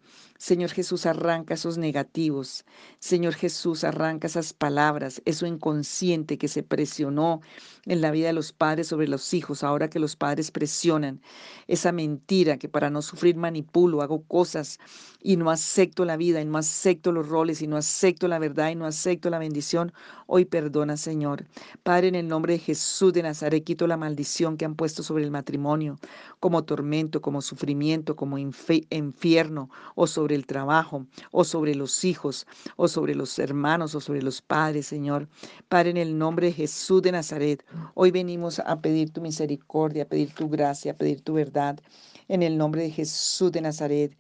Señor 0.46 0.70
Jesús, 0.70 1.08
arranca 1.08 1.56
esos 1.56 1.80
negativos. 1.80 2.66
Señor 3.00 3.34
Jesús, 3.34 3.84
arranca 3.84 4.28
esas 4.28 4.54
palabras, 4.54 5.20
eso 5.26 5.48
inconsciente 5.48 6.38
que 6.38 6.48
se 6.48 6.62
presionó 6.62 7.42
en 7.86 8.00
la 8.00 8.12
vida 8.12 8.28
de 8.28 8.34
los 8.34 8.54
padres 8.54 8.86
sobre 8.90 9.08
los 9.08 9.34
hijos, 9.34 9.64
ahora 9.64 9.90
que 9.90 9.98
los 9.98 10.16
padres 10.16 10.52
presionan. 10.52 11.20
Esa 11.66 11.92
mentira 11.92 12.58
que 12.58 12.70
para 12.70 12.92
no 12.92 13.02
sufrir 13.02 13.36
manipulo, 13.38 14.04
hago 14.04 14.22
cosas 14.28 14.80
y 15.26 15.38
no 15.38 15.50
acepto 15.50 16.06
la 16.06 16.18
vida, 16.18 16.40
y 16.40 16.46
no 16.46 16.60
acepto 16.60 17.12
los 17.12 17.28
roles, 17.28 17.60
y 17.64 17.66
no 17.66 17.78
acepto 17.78 18.28
la 18.28 18.38
verdad, 18.38 18.70
y 18.70 18.76
no 18.76 18.86
acepto 18.86 19.32
la 19.32 19.40
bendición. 19.40 19.92
Hoy 20.28 20.46
perdona, 20.46 20.98
Señor. 20.98 21.48
Padre, 21.82 22.10
en 22.10 22.16
el 22.16 22.28
nombre 22.28 22.54
de 22.54 22.60
Jesús 22.60 23.12
de 23.12 23.24
Nazaret, 23.24 23.64
quito 23.64 23.88
la 23.88 23.98
maldición 23.98 24.56
que 24.56 24.66
han 24.66 24.76
puesto 24.76 25.02
sobre 25.02 25.24
el 25.24 25.32
matrimonio, 25.32 25.98
como 26.40 26.64
tormento, 26.64 27.24
como 27.24 27.42
sufrimiento, 27.42 28.16
como 28.16 28.38
infierno, 28.38 29.72
o 29.96 30.06
sobre 30.06 30.36
el 30.36 30.46
trabajo, 30.46 31.08
o 31.32 31.44
sobre 31.44 31.74
los 31.74 32.06
hijos, 32.06 32.46
o 32.76 32.88
sobre 32.88 33.16
los 33.16 33.40
hermanos, 33.40 33.96
o 33.96 34.02
sobre 34.02 34.22
los 34.22 34.44
padres, 34.44 34.86
Señor. 34.86 35.28
Padre, 35.70 35.90
en 35.90 35.98
el 35.98 36.20
nombre 36.20 36.48
de 36.48 36.54
Jesús 36.54 37.02
de 37.02 37.12
Nazaret, 37.12 37.66
hoy 37.96 38.12
venimos 38.12 38.60
a 38.60 38.80
pedir 38.80 39.12
tu 39.12 39.22
misericordia, 39.22 40.04
a 40.04 40.08
pedir 40.08 40.36
tu 40.36 40.48
gracia, 40.50 40.92
a 40.92 40.96
pedir 40.96 41.22
tu 41.22 41.34
verdad. 41.34 41.80
En 42.28 42.44
el 42.44 42.58
nombre 42.58 42.84
de 42.84 42.92
Jesús 42.92 43.52
de 43.52 43.62
Nazaret. 43.62 44.16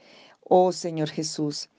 Oh 0.47 0.71
Señor 0.71 1.09
Jesús, 1.09 1.69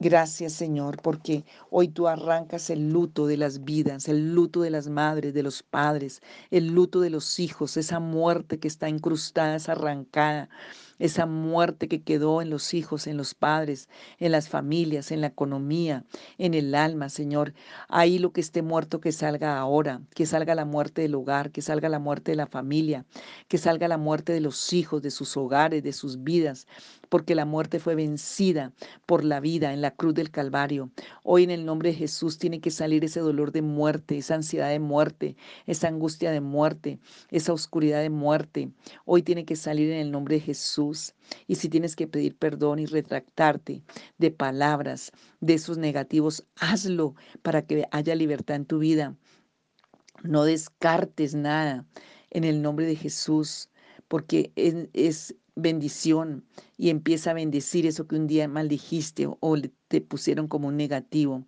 Gracias 0.00 0.52
Señor, 0.52 1.02
porque 1.02 1.44
hoy 1.70 1.88
tú 1.88 2.06
arrancas 2.06 2.70
el 2.70 2.90
luto 2.90 3.26
de 3.26 3.36
las 3.36 3.64
vidas, 3.64 4.06
el 4.08 4.32
luto 4.32 4.60
de 4.62 4.70
las 4.70 4.88
madres, 4.88 5.34
de 5.34 5.42
los 5.42 5.64
padres, 5.64 6.20
el 6.52 6.68
luto 6.68 7.00
de 7.00 7.10
los 7.10 7.40
hijos, 7.40 7.76
esa 7.76 7.98
muerte 7.98 8.60
que 8.60 8.68
está 8.68 8.88
incrustada, 8.88 9.56
es 9.56 9.68
arrancada 9.68 10.50
esa 10.98 11.26
muerte 11.26 11.88
que 11.88 12.02
quedó 12.02 12.42
en 12.42 12.50
los 12.50 12.74
hijos, 12.74 13.06
en 13.06 13.16
los 13.16 13.34
padres, 13.34 13.88
en 14.18 14.32
las 14.32 14.48
familias, 14.48 15.10
en 15.10 15.20
la 15.20 15.28
economía, 15.28 16.04
en 16.38 16.54
el 16.54 16.74
alma, 16.74 17.08
Señor. 17.08 17.54
Ahí 17.88 18.18
lo 18.18 18.32
que 18.32 18.40
esté 18.40 18.62
muerto, 18.62 19.00
que 19.00 19.12
salga 19.12 19.58
ahora, 19.58 20.00
que 20.14 20.26
salga 20.26 20.54
la 20.54 20.64
muerte 20.64 21.02
del 21.02 21.14
hogar, 21.14 21.50
que 21.50 21.62
salga 21.62 21.88
la 21.88 21.98
muerte 21.98 22.32
de 22.32 22.36
la 22.36 22.46
familia, 22.46 23.04
que 23.48 23.58
salga 23.58 23.88
la 23.88 23.98
muerte 23.98 24.32
de 24.32 24.40
los 24.40 24.72
hijos, 24.72 25.02
de 25.02 25.10
sus 25.10 25.36
hogares, 25.36 25.82
de 25.82 25.92
sus 25.92 26.22
vidas, 26.22 26.66
porque 27.08 27.34
la 27.34 27.44
muerte 27.44 27.78
fue 27.78 27.94
vencida 27.94 28.72
por 29.06 29.24
la 29.24 29.40
vida 29.40 29.72
en 29.72 29.80
la 29.80 29.92
cruz 29.92 30.14
del 30.14 30.30
Calvario. 30.30 30.90
Hoy 31.22 31.44
en 31.44 31.50
el 31.50 31.64
nombre 31.64 31.90
de 31.90 31.96
Jesús 31.96 32.38
tiene 32.38 32.60
que 32.60 32.70
salir 32.70 33.04
ese 33.04 33.20
dolor 33.20 33.52
de 33.52 33.62
muerte, 33.62 34.18
esa 34.18 34.34
ansiedad 34.34 34.68
de 34.68 34.78
muerte, 34.78 35.36
esa 35.66 35.88
angustia 35.88 36.30
de 36.30 36.40
muerte, 36.40 36.98
esa 37.30 37.52
oscuridad 37.52 38.00
de 38.00 38.10
muerte. 38.10 38.70
Hoy 39.04 39.22
tiene 39.22 39.44
que 39.44 39.56
salir 39.56 39.90
en 39.90 39.98
el 39.98 40.10
nombre 40.10 40.36
de 40.36 40.40
Jesús. 40.40 40.87
Y 41.46 41.56
si 41.56 41.68
tienes 41.68 41.96
que 41.96 42.06
pedir 42.06 42.36
perdón 42.36 42.78
y 42.78 42.86
retractarte 42.86 43.82
de 44.18 44.30
palabras, 44.30 45.12
de 45.40 45.54
esos 45.54 45.78
negativos, 45.78 46.44
hazlo 46.56 47.14
para 47.42 47.62
que 47.62 47.86
haya 47.90 48.14
libertad 48.14 48.56
en 48.56 48.66
tu 48.66 48.78
vida. 48.78 49.16
No 50.22 50.44
descartes 50.44 51.34
nada 51.34 51.86
en 52.30 52.44
el 52.44 52.62
nombre 52.62 52.86
de 52.86 52.96
Jesús, 52.96 53.68
porque 54.08 54.52
es, 54.56 55.34
bendición 55.60 56.44
y 56.76 56.90
empieza 56.90 57.32
a 57.32 57.34
bendecir 57.34 57.84
eso 57.84 58.06
que 58.06 58.14
un 58.14 58.28
día 58.28 58.46
maldijiste 58.46 59.26
o, 59.26 59.38
o 59.40 59.56
te 59.88 60.00
pusieron 60.00 60.46
como 60.46 60.68
un 60.68 60.76
negativo. 60.76 61.44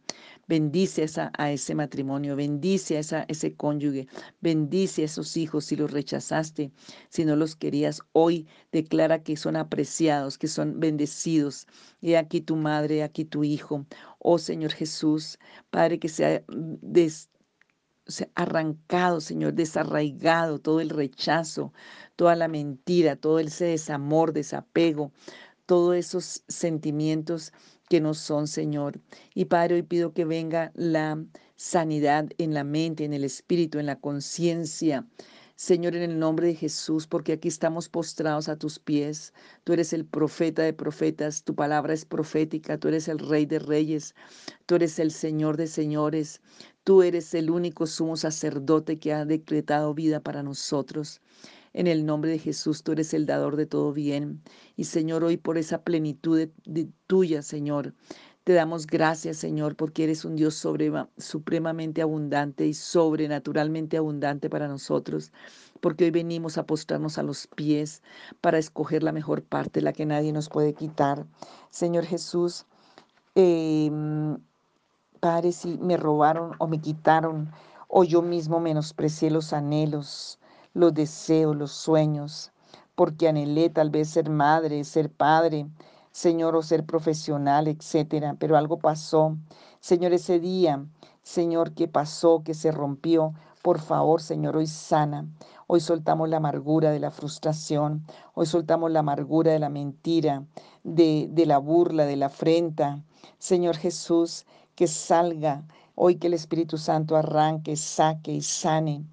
Bendice 0.51 1.07
a 1.39 1.53
ese 1.53 1.77
matrimonio, 1.77 2.35
bendice 2.35 2.99
a 2.99 3.25
ese 3.29 3.55
cónyuge, 3.55 4.09
bendice 4.41 5.03
a 5.03 5.05
esos 5.05 5.37
hijos 5.37 5.67
si 5.67 5.77
los 5.77 5.93
rechazaste, 5.93 6.73
si 7.09 7.25
no 7.25 7.37
los 7.37 7.55
querías. 7.55 8.01
Hoy 8.15 8.49
declara 8.73 9.23
que 9.23 9.37
son 9.37 9.55
apreciados, 9.55 10.39
que 10.39 10.49
son 10.49 10.81
bendecidos. 10.81 11.69
He 12.03 12.17
aquí 12.17 12.41
tu 12.41 12.57
madre, 12.57 13.05
aquí 13.05 13.25
tu 13.25 13.45
hijo. 13.45 13.87
Oh 14.19 14.39
Señor 14.39 14.73
Jesús, 14.73 15.39
Padre, 15.71 16.01
que 16.01 16.09
sea 16.09 16.43
des, 16.49 17.31
arrancado, 18.35 19.21
Señor, 19.21 19.53
desarraigado 19.55 20.59
todo 20.59 20.81
el 20.81 20.91
rechazo, 20.91 21.73
toda 22.17 22.35
la 22.35 22.49
mentira, 22.49 23.15
todo 23.15 23.39
ese 23.39 23.67
desamor, 23.67 24.33
desapego, 24.33 25.13
todos 25.67 25.95
esos 25.95 26.43
sentimientos 26.49 27.53
que 27.91 28.01
no 28.01 28.15
son, 28.15 28.47
Señor. 28.47 29.01
Y 29.35 29.47
Padre, 29.47 29.75
hoy 29.75 29.83
pido 29.83 30.15
que 30.15 30.25
venga 30.25 30.71
la 30.77 31.23
sanidad 31.57 32.29
en 32.39 32.55
la 32.55 32.63
mente, 32.63 33.05
en 33.05 33.13
el 33.13 33.25
espíritu, 33.25 33.81
en 33.81 33.87
la 33.87 33.99
conciencia. 33.99 35.05
Señor, 35.57 35.97
en 35.97 36.05
el 36.05 36.19
nombre 36.19 36.47
de 36.47 36.55
Jesús, 36.55 37.09
porque 37.09 37.33
aquí 37.33 37.49
estamos 37.49 37.89
postrados 37.89 38.49
a 38.49 38.57
tus 38.57 38.79
pies. 38.79 39.35
Tú 39.65 39.73
eres 39.73 39.93
el 39.93 40.07
profeta 40.07 40.63
de 40.63 40.73
profetas, 40.73 41.43
tu 41.43 41.57
palabra 41.57 41.93
es 41.93 42.05
profética, 42.05 42.79
tú 42.79 42.87
eres 42.87 43.09
el 43.09 43.19
rey 43.19 43.45
de 43.45 43.59
reyes, 43.59 44.15
tú 44.67 44.77
eres 44.77 45.01
el 45.01 45.11
Señor 45.11 45.57
de 45.57 45.67
señores, 45.67 46.41
tú 46.85 47.03
eres 47.03 47.35
el 47.35 47.51
único 47.51 47.89
sumo 47.89 48.17
sacerdote 48.17 49.01
que 49.01 49.13
ha 49.13 49.25
decretado 49.25 49.95
vida 49.95 50.21
para 50.21 50.45
nosotros. 50.45 51.21
En 51.73 51.87
el 51.87 52.05
nombre 52.05 52.31
de 52.31 52.39
Jesús, 52.39 52.83
tú 52.83 52.93
eres 52.93 53.15
el 53.15 53.27
dador 53.27 53.57
de 53.57 53.67
todo 53.67 53.93
bien. 53.93 54.43
Y 54.77 54.85
Señor, 54.85 55.23
hoy 55.25 55.37
por 55.37 55.57
esa 55.57 55.83
plenitud 55.83 56.49
tuya, 57.07 57.43
Señor, 57.43 57.95
te 58.45 58.55
damos 58.55 58.87
gracias, 58.87 59.37
Señor, 59.37 59.77
porque 59.77 60.03
eres 60.03 60.25
un 60.25 60.35
Dios 60.35 60.67
supremamente 61.19 62.03
abundante 62.03 62.67
y 62.67 62.75
sobrenaturalmente 62.75 63.97
abundante 63.97 64.51
para 64.51 64.67
nosotros, 64.67 65.31
porque 65.81 66.05
hoy 66.05 66.11
venimos 66.11 66.59
a 66.59 66.67
postrarnos 66.67 67.19
a 67.19 67.23
los 67.23 67.47
pies 67.47 68.03
para 68.41 68.59
escoger 68.59 69.05
la 69.05 69.13
mejor 69.13 69.45
parte, 69.45 69.81
la 69.81 69.93
que 69.93 70.07
nadie 70.07 70.33
nos 70.33 70.49
puede 70.49 70.75
quitar. 70.75 71.27
Señor 71.71 72.05
Jesús, 72.07 72.67
eh, 73.37 73.91
Padre, 75.21 75.53
si 75.53 75.79
me 75.79 75.97
robaron 75.97 76.57
o 76.59 76.67
me 76.67 76.81
quitaron, 76.81 77.53
o 77.87 78.03
yo 78.05 78.23
mismo 78.23 78.59
menosprecié 78.59 79.31
los 79.31 79.53
anhelos, 79.53 80.40
los 80.75 80.95
deseos, 80.95 81.57
los 81.57 81.73
sueños, 81.73 82.53
porque 82.95 83.29
anhelé 83.29 83.71
tal 83.71 83.91
vez 83.91 84.11
ser 84.11 84.31
madre, 84.31 84.85
ser 84.85 85.11
padre, 85.11 85.67
Señor, 86.13 86.57
o 86.57 86.63
ser 86.63 86.85
profesional, 86.85 87.69
etcétera, 87.69 88.37
pero 88.39 88.57
algo 88.57 88.79
pasó. 88.79 89.37
Señor, 89.81 90.13
ese 90.13 90.41
día, 90.41 90.85
Señor, 91.23 91.73
que 91.73 91.89
pasó, 91.89 92.43
que 92.43 92.55
se 92.55 92.73
rompió, 92.73 93.35
por 93.63 93.79
favor, 93.79 94.21
Señor, 94.23 94.57
hoy 94.57 94.67
sana. 94.67 95.27
Hoy 95.67 95.81
soltamos 95.81 96.29
la 96.29 96.39
amargura 96.39 96.91
de 96.91 96.99
la 96.99 97.11
frustración, 97.11 98.05
hoy 98.35 98.47
soltamos 98.47 98.91
la 98.91 99.01
amargura 99.01 99.53
de 99.53 99.59
la 99.61 99.69
mentira, 99.69 100.45
de, 100.83 101.29
de 101.31 101.47
la 101.47 101.59
burla, 101.59 102.07
de 102.07 102.17
la 102.17 102.27
afrenta. 102.27 103.03
Señor 103.39 103.77
Jesús, 103.77 104.47
que 104.75 104.89
salga 104.89 105.63
hoy 105.95 106.17
que 106.17 106.27
el 106.29 106.35
Espíritu 106.35 106.79
Santo 106.79 107.17
arranque, 107.17 107.77
saque 107.77 108.33
y 108.33 108.43
sane. 108.43 109.05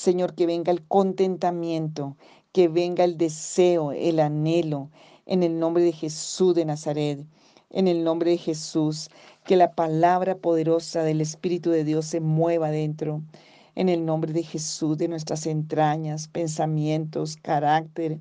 Señor, 0.00 0.34
que 0.34 0.46
venga 0.46 0.72
el 0.72 0.82
contentamiento, 0.86 2.16
que 2.52 2.68
venga 2.68 3.04
el 3.04 3.18
deseo, 3.18 3.92
el 3.92 4.18
anhelo, 4.18 4.90
en 5.26 5.42
el 5.42 5.58
nombre 5.58 5.82
de 5.84 5.92
Jesús 5.92 6.54
de 6.54 6.64
Nazaret, 6.64 7.26
en 7.68 7.86
el 7.86 8.02
nombre 8.02 8.30
de 8.30 8.38
Jesús, 8.38 9.10
que 9.44 9.56
la 9.56 9.72
palabra 9.74 10.38
poderosa 10.38 11.02
del 11.02 11.20
Espíritu 11.20 11.68
de 11.68 11.84
Dios 11.84 12.06
se 12.06 12.20
mueva 12.20 12.70
dentro, 12.70 13.22
en 13.74 13.90
el 13.90 14.06
nombre 14.06 14.32
de 14.32 14.42
Jesús, 14.42 14.96
de 14.96 15.08
nuestras 15.08 15.46
entrañas, 15.46 16.28
pensamientos, 16.28 17.36
carácter, 17.36 18.20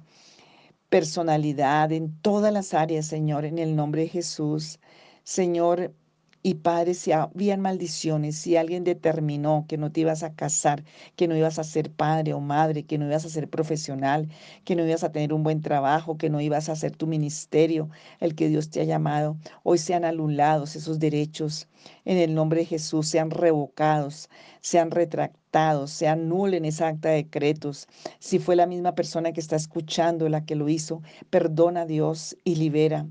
personalidad, 0.90 1.94
en 1.94 2.14
todas 2.22 2.52
las 2.52 2.74
áreas, 2.74 3.06
Señor, 3.06 3.46
en 3.46 3.58
el 3.58 3.78
nombre 3.78 4.02
de 4.02 4.10
Jesús. 4.10 4.82
Señor, 5.24 5.94
y 6.42 6.56
Padre, 6.56 6.94
si 6.94 7.12
habían 7.12 7.60
maldiciones, 7.60 8.38
si 8.38 8.56
alguien 8.56 8.86
determinó 8.86 9.66
que 9.68 9.78
no 9.78 9.92
te 9.92 10.02
ibas 10.02 10.24
a 10.24 10.34
casar, 10.36 10.86
que 11.18 11.28
no 11.28 11.36
ibas 11.36 11.60
a 11.60 11.66
ser 11.66 11.92
padre 11.92 12.34
o 12.34 12.40
madre, 12.40 12.84
que 12.84 12.98
no 12.98 13.06
ibas 13.06 13.26
a 13.26 13.30
ser 13.30 13.50
profesional, 13.50 14.30
que 14.64 14.76
no 14.76 14.86
ibas 14.86 15.04
a 15.04 15.12
tener 15.12 15.34
un 15.34 15.44
buen 15.44 15.62
trabajo, 15.62 16.18
que 16.18 16.30
no 16.30 16.40
ibas 16.40 16.70
a 16.70 16.74
hacer 16.74 16.96
tu 16.96 17.08
ministerio, 17.08 17.90
el 18.22 18.36
que 18.36 18.48
Dios 18.48 18.70
te 18.70 18.80
ha 18.80 18.86
llamado, 18.86 19.38
hoy 19.64 19.78
sean 19.80 20.06
anulados 20.06 20.78
esos 20.78 21.00
derechos. 21.00 21.68
En 22.06 22.18
el 22.18 22.34
nombre 22.34 22.62
de 22.62 22.66
Jesús 22.68 23.08
sean 23.10 23.32
revocados, 23.32 24.30
sean 24.62 24.92
retractados, 24.92 25.92
se 25.92 26.08
anulen 26.08 26.64
esa 26.64 26.88
acta 26.88 27.10
de 27.10 27.16
decretos. 27.16 27.88
Si 28.20 28.40
fue 28.40 28.56
la 28.56 28.66
misma 28.66 28.96
persona 28.96 29.34
que 29.34 29.42
está 29.42 29.58
escuchando 29.58 30.30
la 30.30 30.46
que 30.46 30.56
lo 30.56 30.70
hizo, 30.70 31.02
perdona 31.30 31.82
a 31.82 31.86
Dios 31.86 32.38
y 32.46 32.56
libera. 32.56 33.08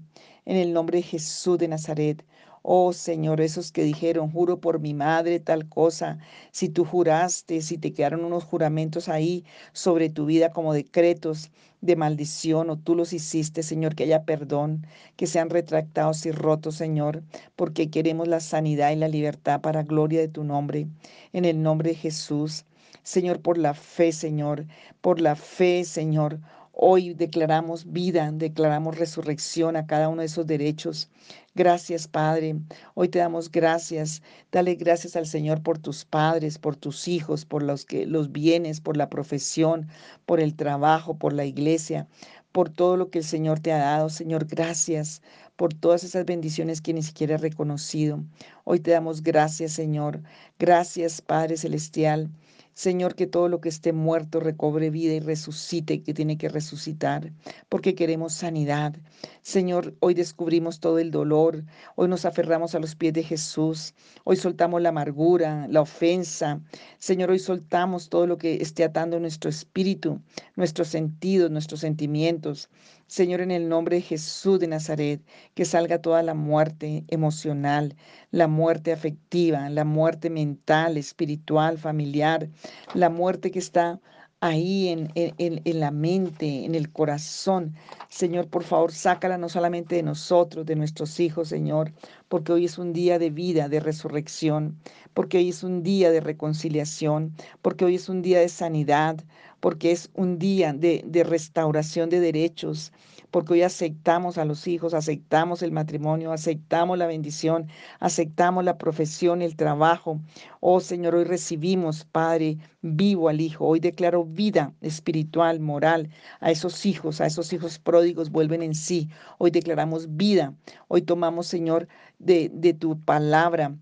En 0.47 0.57
el 0.57 0.73
nombre 0.73 0.99
de 0.99 1.03
Jesús 1.03 1.59
de 1.59 1.69
Nazaret, 1.69 2.25
Oh 2.63 2.93
Señor, 2.93 3.41
esos 3.41 3.73
que 3.73 3.83
dijeron, 3.83 4.31
juro 4.31 4.61
por 4.61 4.79
mi 4.81 4.95
madre 4.95 5.41
tal 5.41 5.69
cosa, 5.69 6.19
si 6.53 6.69
tú 6.69 6.85
juraste, 6.85 7.63
si 7.63 7.79
te 7.79 7.93
quedaron 7.93 8.25
unos 8.25 8.45
juramentos 8.45 9.09
ahí 9.09 9.45
sobre 9.73 10.09
tu 10.11 10.27
vida 10.27 10.51
como 10.51 10.73
decretos 10.73 11.51
de 11.81 11.97
maldición 11.97 12.71
o 12.71 12.77
tú 12.79 12.95
los 12.95 13.13
hiciste, 13.13 13.63
Señor, 13.63 13.95
que 13.95 14.05
haya 14.05 14.25
perdón, 14.25 14.87
que 15.17 15.27
sean 15.27 15.51
retractados 15.51 16.27
y 16.27 16.33
rotos, 16.33 16.77
Señor, 16.77 17.23
porque 17.57 17.91
queremos 17.91 18.29
la 18.29 18.41
sanidad 18.41 18.91
y 18.93 18.97
la 18.97 19.09
libertad 19.09 19.61
para 19.61 19.83
gloria 19.83 20.21
de 20.21 20.29
tu 20.29 20.45
nombre. 20.45 20.89
En 21.33 21.45
el 21.45 21.63
nombre 21.63 21.91
de 21.91 21.97
Jesús, 21.97 22.65
Señor, 23.03 23.41
por 23.41 23.59
la 23.59 23.75
fe, 23.75 24.13
Señor, 24.13 24.67
por 25.01 25.21
la 25.21 25.35
fe, 25.37 25.85
Señor. 25.85 26.41
Hoy 26.81 27.13
declaramos 27.13 27.93
vida, 27.93 28.31
declaramos 28.33 28.97
resurrección 28.97 29.75
a 29.75 29.89
cada 29.89 30.09
uno 30.09 30.21
de 30.21 30.27
esos 30.27 30.47
derechos. 30.47 31.11
Gracias, 31.57 32.07
Padre. 32.07 32.55
Hoy 32.95 33.09
te 33.09 33.19
damos 33.19 33.51
gracias. 33.51 34.23
Dale 34.53 34.77
gracias 34.77 35.17
al 35.17 35.27
Señor 35.27 35.61
por 35.61 35.79
tus 35.79 36.05
padres, 36.05 36.57
por 36.61 36.77
tus 36.77 37.09
hijos, 37.09 37.45
por 37.45 37.65
los 37.65 37.85
que 37.85 38.07
los 38.07 38.31
bienes, 38.31 38.81
por 38.81 38.97
la 38.97 39.11
profesión, 39.11 39.89
por 40.25 40.39
el 40.39 40.55
trabajo, 40.55 41.19
por 41.19 41.33
la 41.33 41.45
iglesia, 41.47 42.07
por 42.53 42.71
todo 42.71 42.97
lo 42.97 43.11
que 43.11 43.19
el 43.19 43.25
Señor 43.25 43.59
te 43.59 43.73
ha 43.73 43.79
dado. 43.79 44.09
Señor, 44.09 44.47
gracias 44.47 45.21
por 45.57 45.75
todas 45.75 46.05
esas 46.05 46.27
bendiciones 46.27 46.81
que 46.81 46.95
ni 46.95 47.03
siquiera 47.03 47.35
he 47.35 47.39
reconocido. 47.39 48.23
Hoy 48.63 48.79
te 48.79 48.93
damos 48.93 49.25
gracias, 49.25 49.73
Señor. 49.73 50.23
Gracias, 50.61 51.23
Padre 51.23 51.57
celestial. 51.57 52.31
Señor, 52.79 53.17
que 53.17 53.27
todo 53.27 53.49
lo 53.49 53.61
que 53.61 53.69
esté 53.69 53.93
muerto 53.93 54.39
recobre 54.39 54.91
vida 54.91 55.13
y 55.13 55.19
resucite, 55.19 56.05
que 56.05 56.15
tiene 56.15 56.39
que 56.39 56.49
resucitar, 56.49 57.33
porque 57.69 57.97
queremos 57.97 58.35
sanidad. 58.35 58.95
Señor, 59.43 59.97
hoy 59.99 60.15
descubrimos 60.15 60.79
todo 60.79 61.01
el 61.01 61.11
dolor, 61.11 61.65
hoy 61.97 62.07
nos 62.07 62.25
aferramos 62.25 62.77
a 62.77 62.79
los 62.79 62.95
pies 62.95 63.15
de 63.15 63.25
Jesús, 63.25 63.95
hoy 64.23 64.37
soltamos 64.37 64.81
la 64.81 64.91
amargura, 64.91 65.67
la 65.69 65.81
ofensa. 65.81 66.61
Señor, 67.01 67.33
hoy 67.33 67.41
soltamos 67.41 68.11
todo 68.11 68.29
lo 68.29 68.39
que 68.39 68.63
esté 68.63 68.85
atando 68.85 69.19
nuestro 69.19 69.51
espíritu, 69.51 70.21
nuestros 70.55 70.87
sentidos, 70.87 71.51
nuestros 71.51 71.81
sentimientos. 71.81 72.71
Señor, 73.09 73.41
en 73.41 73.51
el 73.51 73.69
nombre 73.71 73.97
de 73.97 74.03
Jesús 74.03 74.61
de 74.61 74.69
Nazaret, 74.69 75.23
que 75.55 75.65
salga 75.65 76.03
toda 76.03 76.23
la 76.23 76.35
muerte 76.35 77.05
emocional, 77.09 77.97
la 78.31 78.49
muerte 78.49 78.93
afectiva, 78.93 79.71
la 79.71 79.85
muerte 79.85 80.29
mental, 80.29 80.99
espiritual, 80.99 81.79
familiar, 81.79 82.51
la 82.95 83.09
muerte 83.09 83.51
que 83.51 83.61
está 83.61 83.99
ahí 84.41 84.89
en, 84.89 85.11
en, 85.15 85.81
la 85.81 85.91
mente, 85.91 86.65
en 86.65 86.75
el 86.75 86.93
corazón. 86.93 87.75
Señor, 88.09 88.49
por 88.49 88.63
favor, 88.63 88.93
sácala 88.93 89.39
no 89.39 89.49
solamente 89.49 89.97
de 89.97 90.03
nosotros, 90.03 90.67
de 90.67 90.77
nuestros 90.77 91.19
hijos, 91.19 91.49
Señor, 91.49 91.93
porque 92.29 92.53
hoy 92.53 92.67
es 92.67 92.79
un 92.79 92.93
día 92.93 93.19
de 93.19 93.31
vida, 93.31 93.69
de 93.69 93.81
resurrección, 93.81 94.79
porque 95.15 95.39
hoy 95.39 95.49
es 95.49 95.63
un 95.65 95.83
día 95.83 96.11
de 96.11 96.21
reconciliación, 96.21 97.35
porque 97.63 97.85
hoy 97.85 97.97
es 97.97 98.09
un 98.09 98.23
día 98.23 98.39
de 98.41 98.49
sanidad, 98.49 99.25
porque 99.61 99.91
es 99.91 100.11
un 100.15 100.39
día 100.39 100.73
de, 100.73 101.03
de 101.07 101.25
restauración 101.25 102.11
de 102.11 102.21
derechos, 102.21 102.93
porque 103.31 103.53
hoy 103.55 103.63
aceptamos 103.63 104.39
a 104.39 104.45
los 104.45 104.67
hijos, 104.67 104.95
aceptamos 104.95 105.63
el 105.63 105.73
matrimonio, 105.73 106.33
aceptamos 106.33 106.97
la 106.97 107.07
bendición, 107.07 107.69
aceptamos 108.01 108.65
la 108.65 108.79
profesión, 108.79 109.43
el 109.43 109.57
trabajo. 109.57 110.21
Oh 110.61 110.81
Señor, 110.81 111.15
hoy 111.15 111.25
recibimos, 111.25 112.05
Padre, 112.05 112.59
vivo 112.81 113.29
al 113.29 113.41
Hijo. 113.41 113.67
Hoy 113.67 113.81
declaro 113.81 114.25
vida 114.25 114.73
espiritual, 114.81 115.61
moral 115.61 116.09
a 116.41 116.51
esos 116.51 116.87
hijos, 116.87 117.21
a 117.21 117.27
esos 117.27 117.53
hijos 117.53 117.79
pródigos, 117.79 118.31
vuelven 118.31 118.63
en 118.63 118.75
sí. 118.75 119.09
Hoy 119.39 119.51
declaramos 119.51 120.17
vida. 120.17 120.55
Hoy 120.89 121.03
tomamos, 121.03 121.47
Señor, 121.47 121.89
de, 122.19 122.51
de 122.53 122.73
tu 122.75 122.99
palabra 123.01 123.75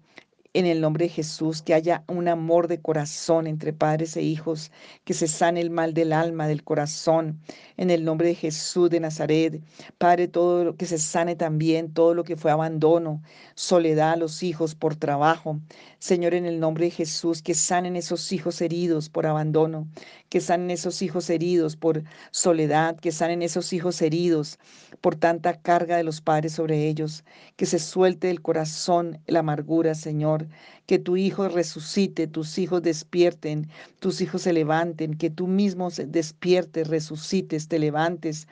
en 0.56 0.64
el 0.64 0.80
nombre 0.80 1.04
de 1.04 1.10
Jesús, 1.10 1.60
que 1.60 1.74
haya 1.74 2.02
un 2.08 2.28
amor 2.28 2.66
de 2.66 2.80
corazón 2.80 3.46
entre 3.46 3.74
padres 3.74 4.16
e 4.16 4.22
hijos, 4.22 4.72
que 5.04 5.12
se 5.12 5.28
sane 5.28 5.60
el 5.60 5.68
mal 5.68 5.92
del 5.92 6.14
alma, 6.14 6.48
del 6.48 6.64
corazón, 6.64 7.42
en 7.76 7.90
el 7.90 8.06
nombre 8.06 8.28
de 8.28 8.34
Jesús 8.36 8.88
de 8.88 9.00
Nazaret. 9.00 9.60
Padre, 9.98 10.28
todo 10.28 10.64
lo 10.64 10.76
que 10.76 10.86
se 10.86 10.96
sane 10.96 11.36
también, 11.36 11.92
todo 11.92 12.14
lo 12.14 12.24
que 12.24 12.36
fue 12.36 12.50
abandono, 12.50 13.22
soledad 13.54 14.12
a 14.12 14.16
los 14.16 14.42
hijos 14.42 14.74
por 14.74 14.96
trabajo. 14.96 15.60
Señor, 15.98 16.32
en 16.32 16.46
el 16.46 16.58
nombre 16.58 16.86
de 16.86 16.90
Jesús, 16.90 17.42
que 17.42 17.52
sanen 17.52 17.94
esos 17.94 18.32
hijos 18.32 18.62
heridos 18.62 19.10
por 19.10 19.26
abandono, 19.26 19.86
que 20.30 20.40
sanen 20.40 20.70
esos 20.70 21.02
hijos 21.02 21.28
heridos 21.28 21.76
por 21.76 22.02
soledad, 22.30 22.96
que 22.96 23.12
sanen 23.12 23.42
esos 23.42 23.74
hijos 23.74 24.00
heridos 24.00 24.58
por 25.02 25.16
tanta 25.16 25.60
carga 25.60 25.98
de 25.98 26.04
los 26.04 26.22
padres 26.22 26.54
sobre 26.54 26.88
ellos, 26.88 27.24
que 27.56 27.66
se 27.66 27.78
suelte 27.78 28.28
del 28.28 28.40
corazón 28.40 29.20
la 29.26 29.40
amargura, 29.40 29.94
Señor 29.94 30.45
que 30.86 30.98
tu 30.98 31.16
hijo 31.16 31.48
resucite, 31.48 32.26
tus 32.26 32.58
hijos 32.58 32.82
despierten, 32.82 33.68
tus 33.98 34.20
hijos 34.20 34.42
se 34.42 34.52
levanten, 34.52 35.16
que 35.16 35.30
tú 35.30 35.46
mismo 35.46 35.88
despiertes, 35.90 36.88
resucites, 36.88 37.68
te 37.68 37.78
levantes. 37.78 38.46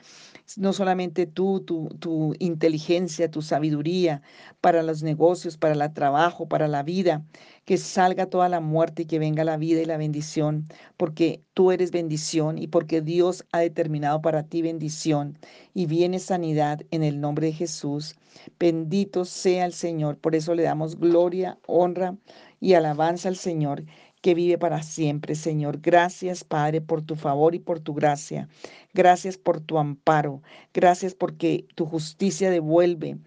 No 0.57 0.73
solamente 0.73 1.25
tú, 1.25 1.61
tu, 1.61 2.35
inteligencia, 2.39 3.31
tu 3.31 3.41
sabiduría 3.41 4.21
para 4.61 4.83
los 4.83 5.01
negocios, 5.03 5.57
para 5.57 5.73
el 5.73 5.93
trabajo, 5.93 6.47
para 6.47 6.67
la 6.67 6.83
vida, 6.83 7.25
que 7.65 7.77
salga 7.77 8.27
toda 8.27 8.47
la 8.47 8.59
muerte 8.59 9.01
y 9.01 9.05
que 9.05 9.19
venga 9.19 9.43
la 9.43 9.57
vida 9.57 9.81
y 9.81 9.85
la 9.85 9.97
bendición, 9.97 10.67
porque 10.97 11.41
tú 11.53 11.71
eres 11.71 11.91
bendición 11.91 12.57
y 12.59 12.67
porque 12.67 13.01
Dios 13.01 13.43
ha 13.51 13.59
determinado 13.59 14.21
para 14.21 14.43
ti 14.43 14.61
bendición 14.61 15.39
y 15.73 15.87
viene 15.87 16.19
sanidad 16.19 16.81
en 16.91 17.03
el 17.03 17.19
nombre 17.19 17.47
de 17.47 17.53
Jesús. 17.53 18.15
Bendito 18.59 19.25
sea 19.25 19.65
el 19.65 19.73
Señor, 19.73 20.17
por 20.19 20.35
eso 20.35 20.53
le 20.55 20.63
damos 20.63 20.99
gloria, 20.99 21.57
honra 21.65 22.15
y 22.59 22.73
alabanza 22.73 23.29
al 23.29 23.35
Señor 23.35 23.83
que 24.25 24.33
vive 24.33 24.57
para 24.57 24.81
siempre, 24.81 25.35
Señor. 25.35 25.81
Gracias, 25.81 26.43
Padre, 26.43 26.81
por 26.81 27.03
tu 27.03 27.15
favor 27.15 27.53
y 27.53 27.59
por 27.59 27.79
tu 27.79 27.93
gracia. 27.93 28.49
Gracias 28.91 29.37
por 29.37 29.59
tu 29.59 29.77
amparo. 29.77 30.41
Gracias 30.73 31.13
porque 31.13 31.67
tu 31.75 31.85
justicia 31.85 32.49
devuelve 32.49 33.19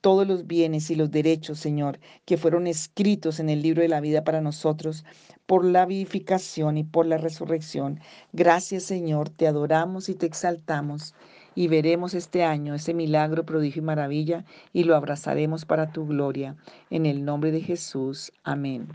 todos 0.00 0.26
los 0.26 0.46
bienes 0.46 0.90
y 0.90 0.94
los 0.94 1.10
derechos, 1.10 1.58
Señor, 1.58 2.00
que 2.24 2.38
fueron 2.38 2.66
escritos 2.66 3.38
en 3.38 3.50
el 3.50 3.60
libro 3.60 3.82
de 3.82 3.88
la 3.88 4.00
vida 4.00 4.24
para 4.24 4.40
nosotros 4.40 5.04
por 5.44 5.62
la 5.62 5.84
vivificación 5.84 6.78
y 6.78 6.84
por 6.84 7.04
la 7.04 7.18
resurrección. 7.18 8.00
Gracias, 8.32 8.84
Señor, 8.84 9.28
te 9.28 9.46
adoramos 9.46 10.08
y 10.08 10.14
te 10.14 10.24
exaltamos 10.24 11.14
y 11.54 11.68
veremos 11.68 12.14
este 12.14 12.44
año 12.44 12.74
ese 12.74 12.94
milagro, 12.94 13.44
prodigio 13.44 13.82
y 13.82 13.84
maravilla 13.84 14.46
y 14.72 14.84
lo 14.84 14.96
abrazaremos 14.96 15.66
para 15.66 15.92
tu 15.92 16.06
gloria. 16.06 16.56
En 16.88 17.04
el 17.04 17.26
nombre 17.26 17.50
de 17.50 17.60
Jesús. 17.60 18.32
Amén. 18.42 18.88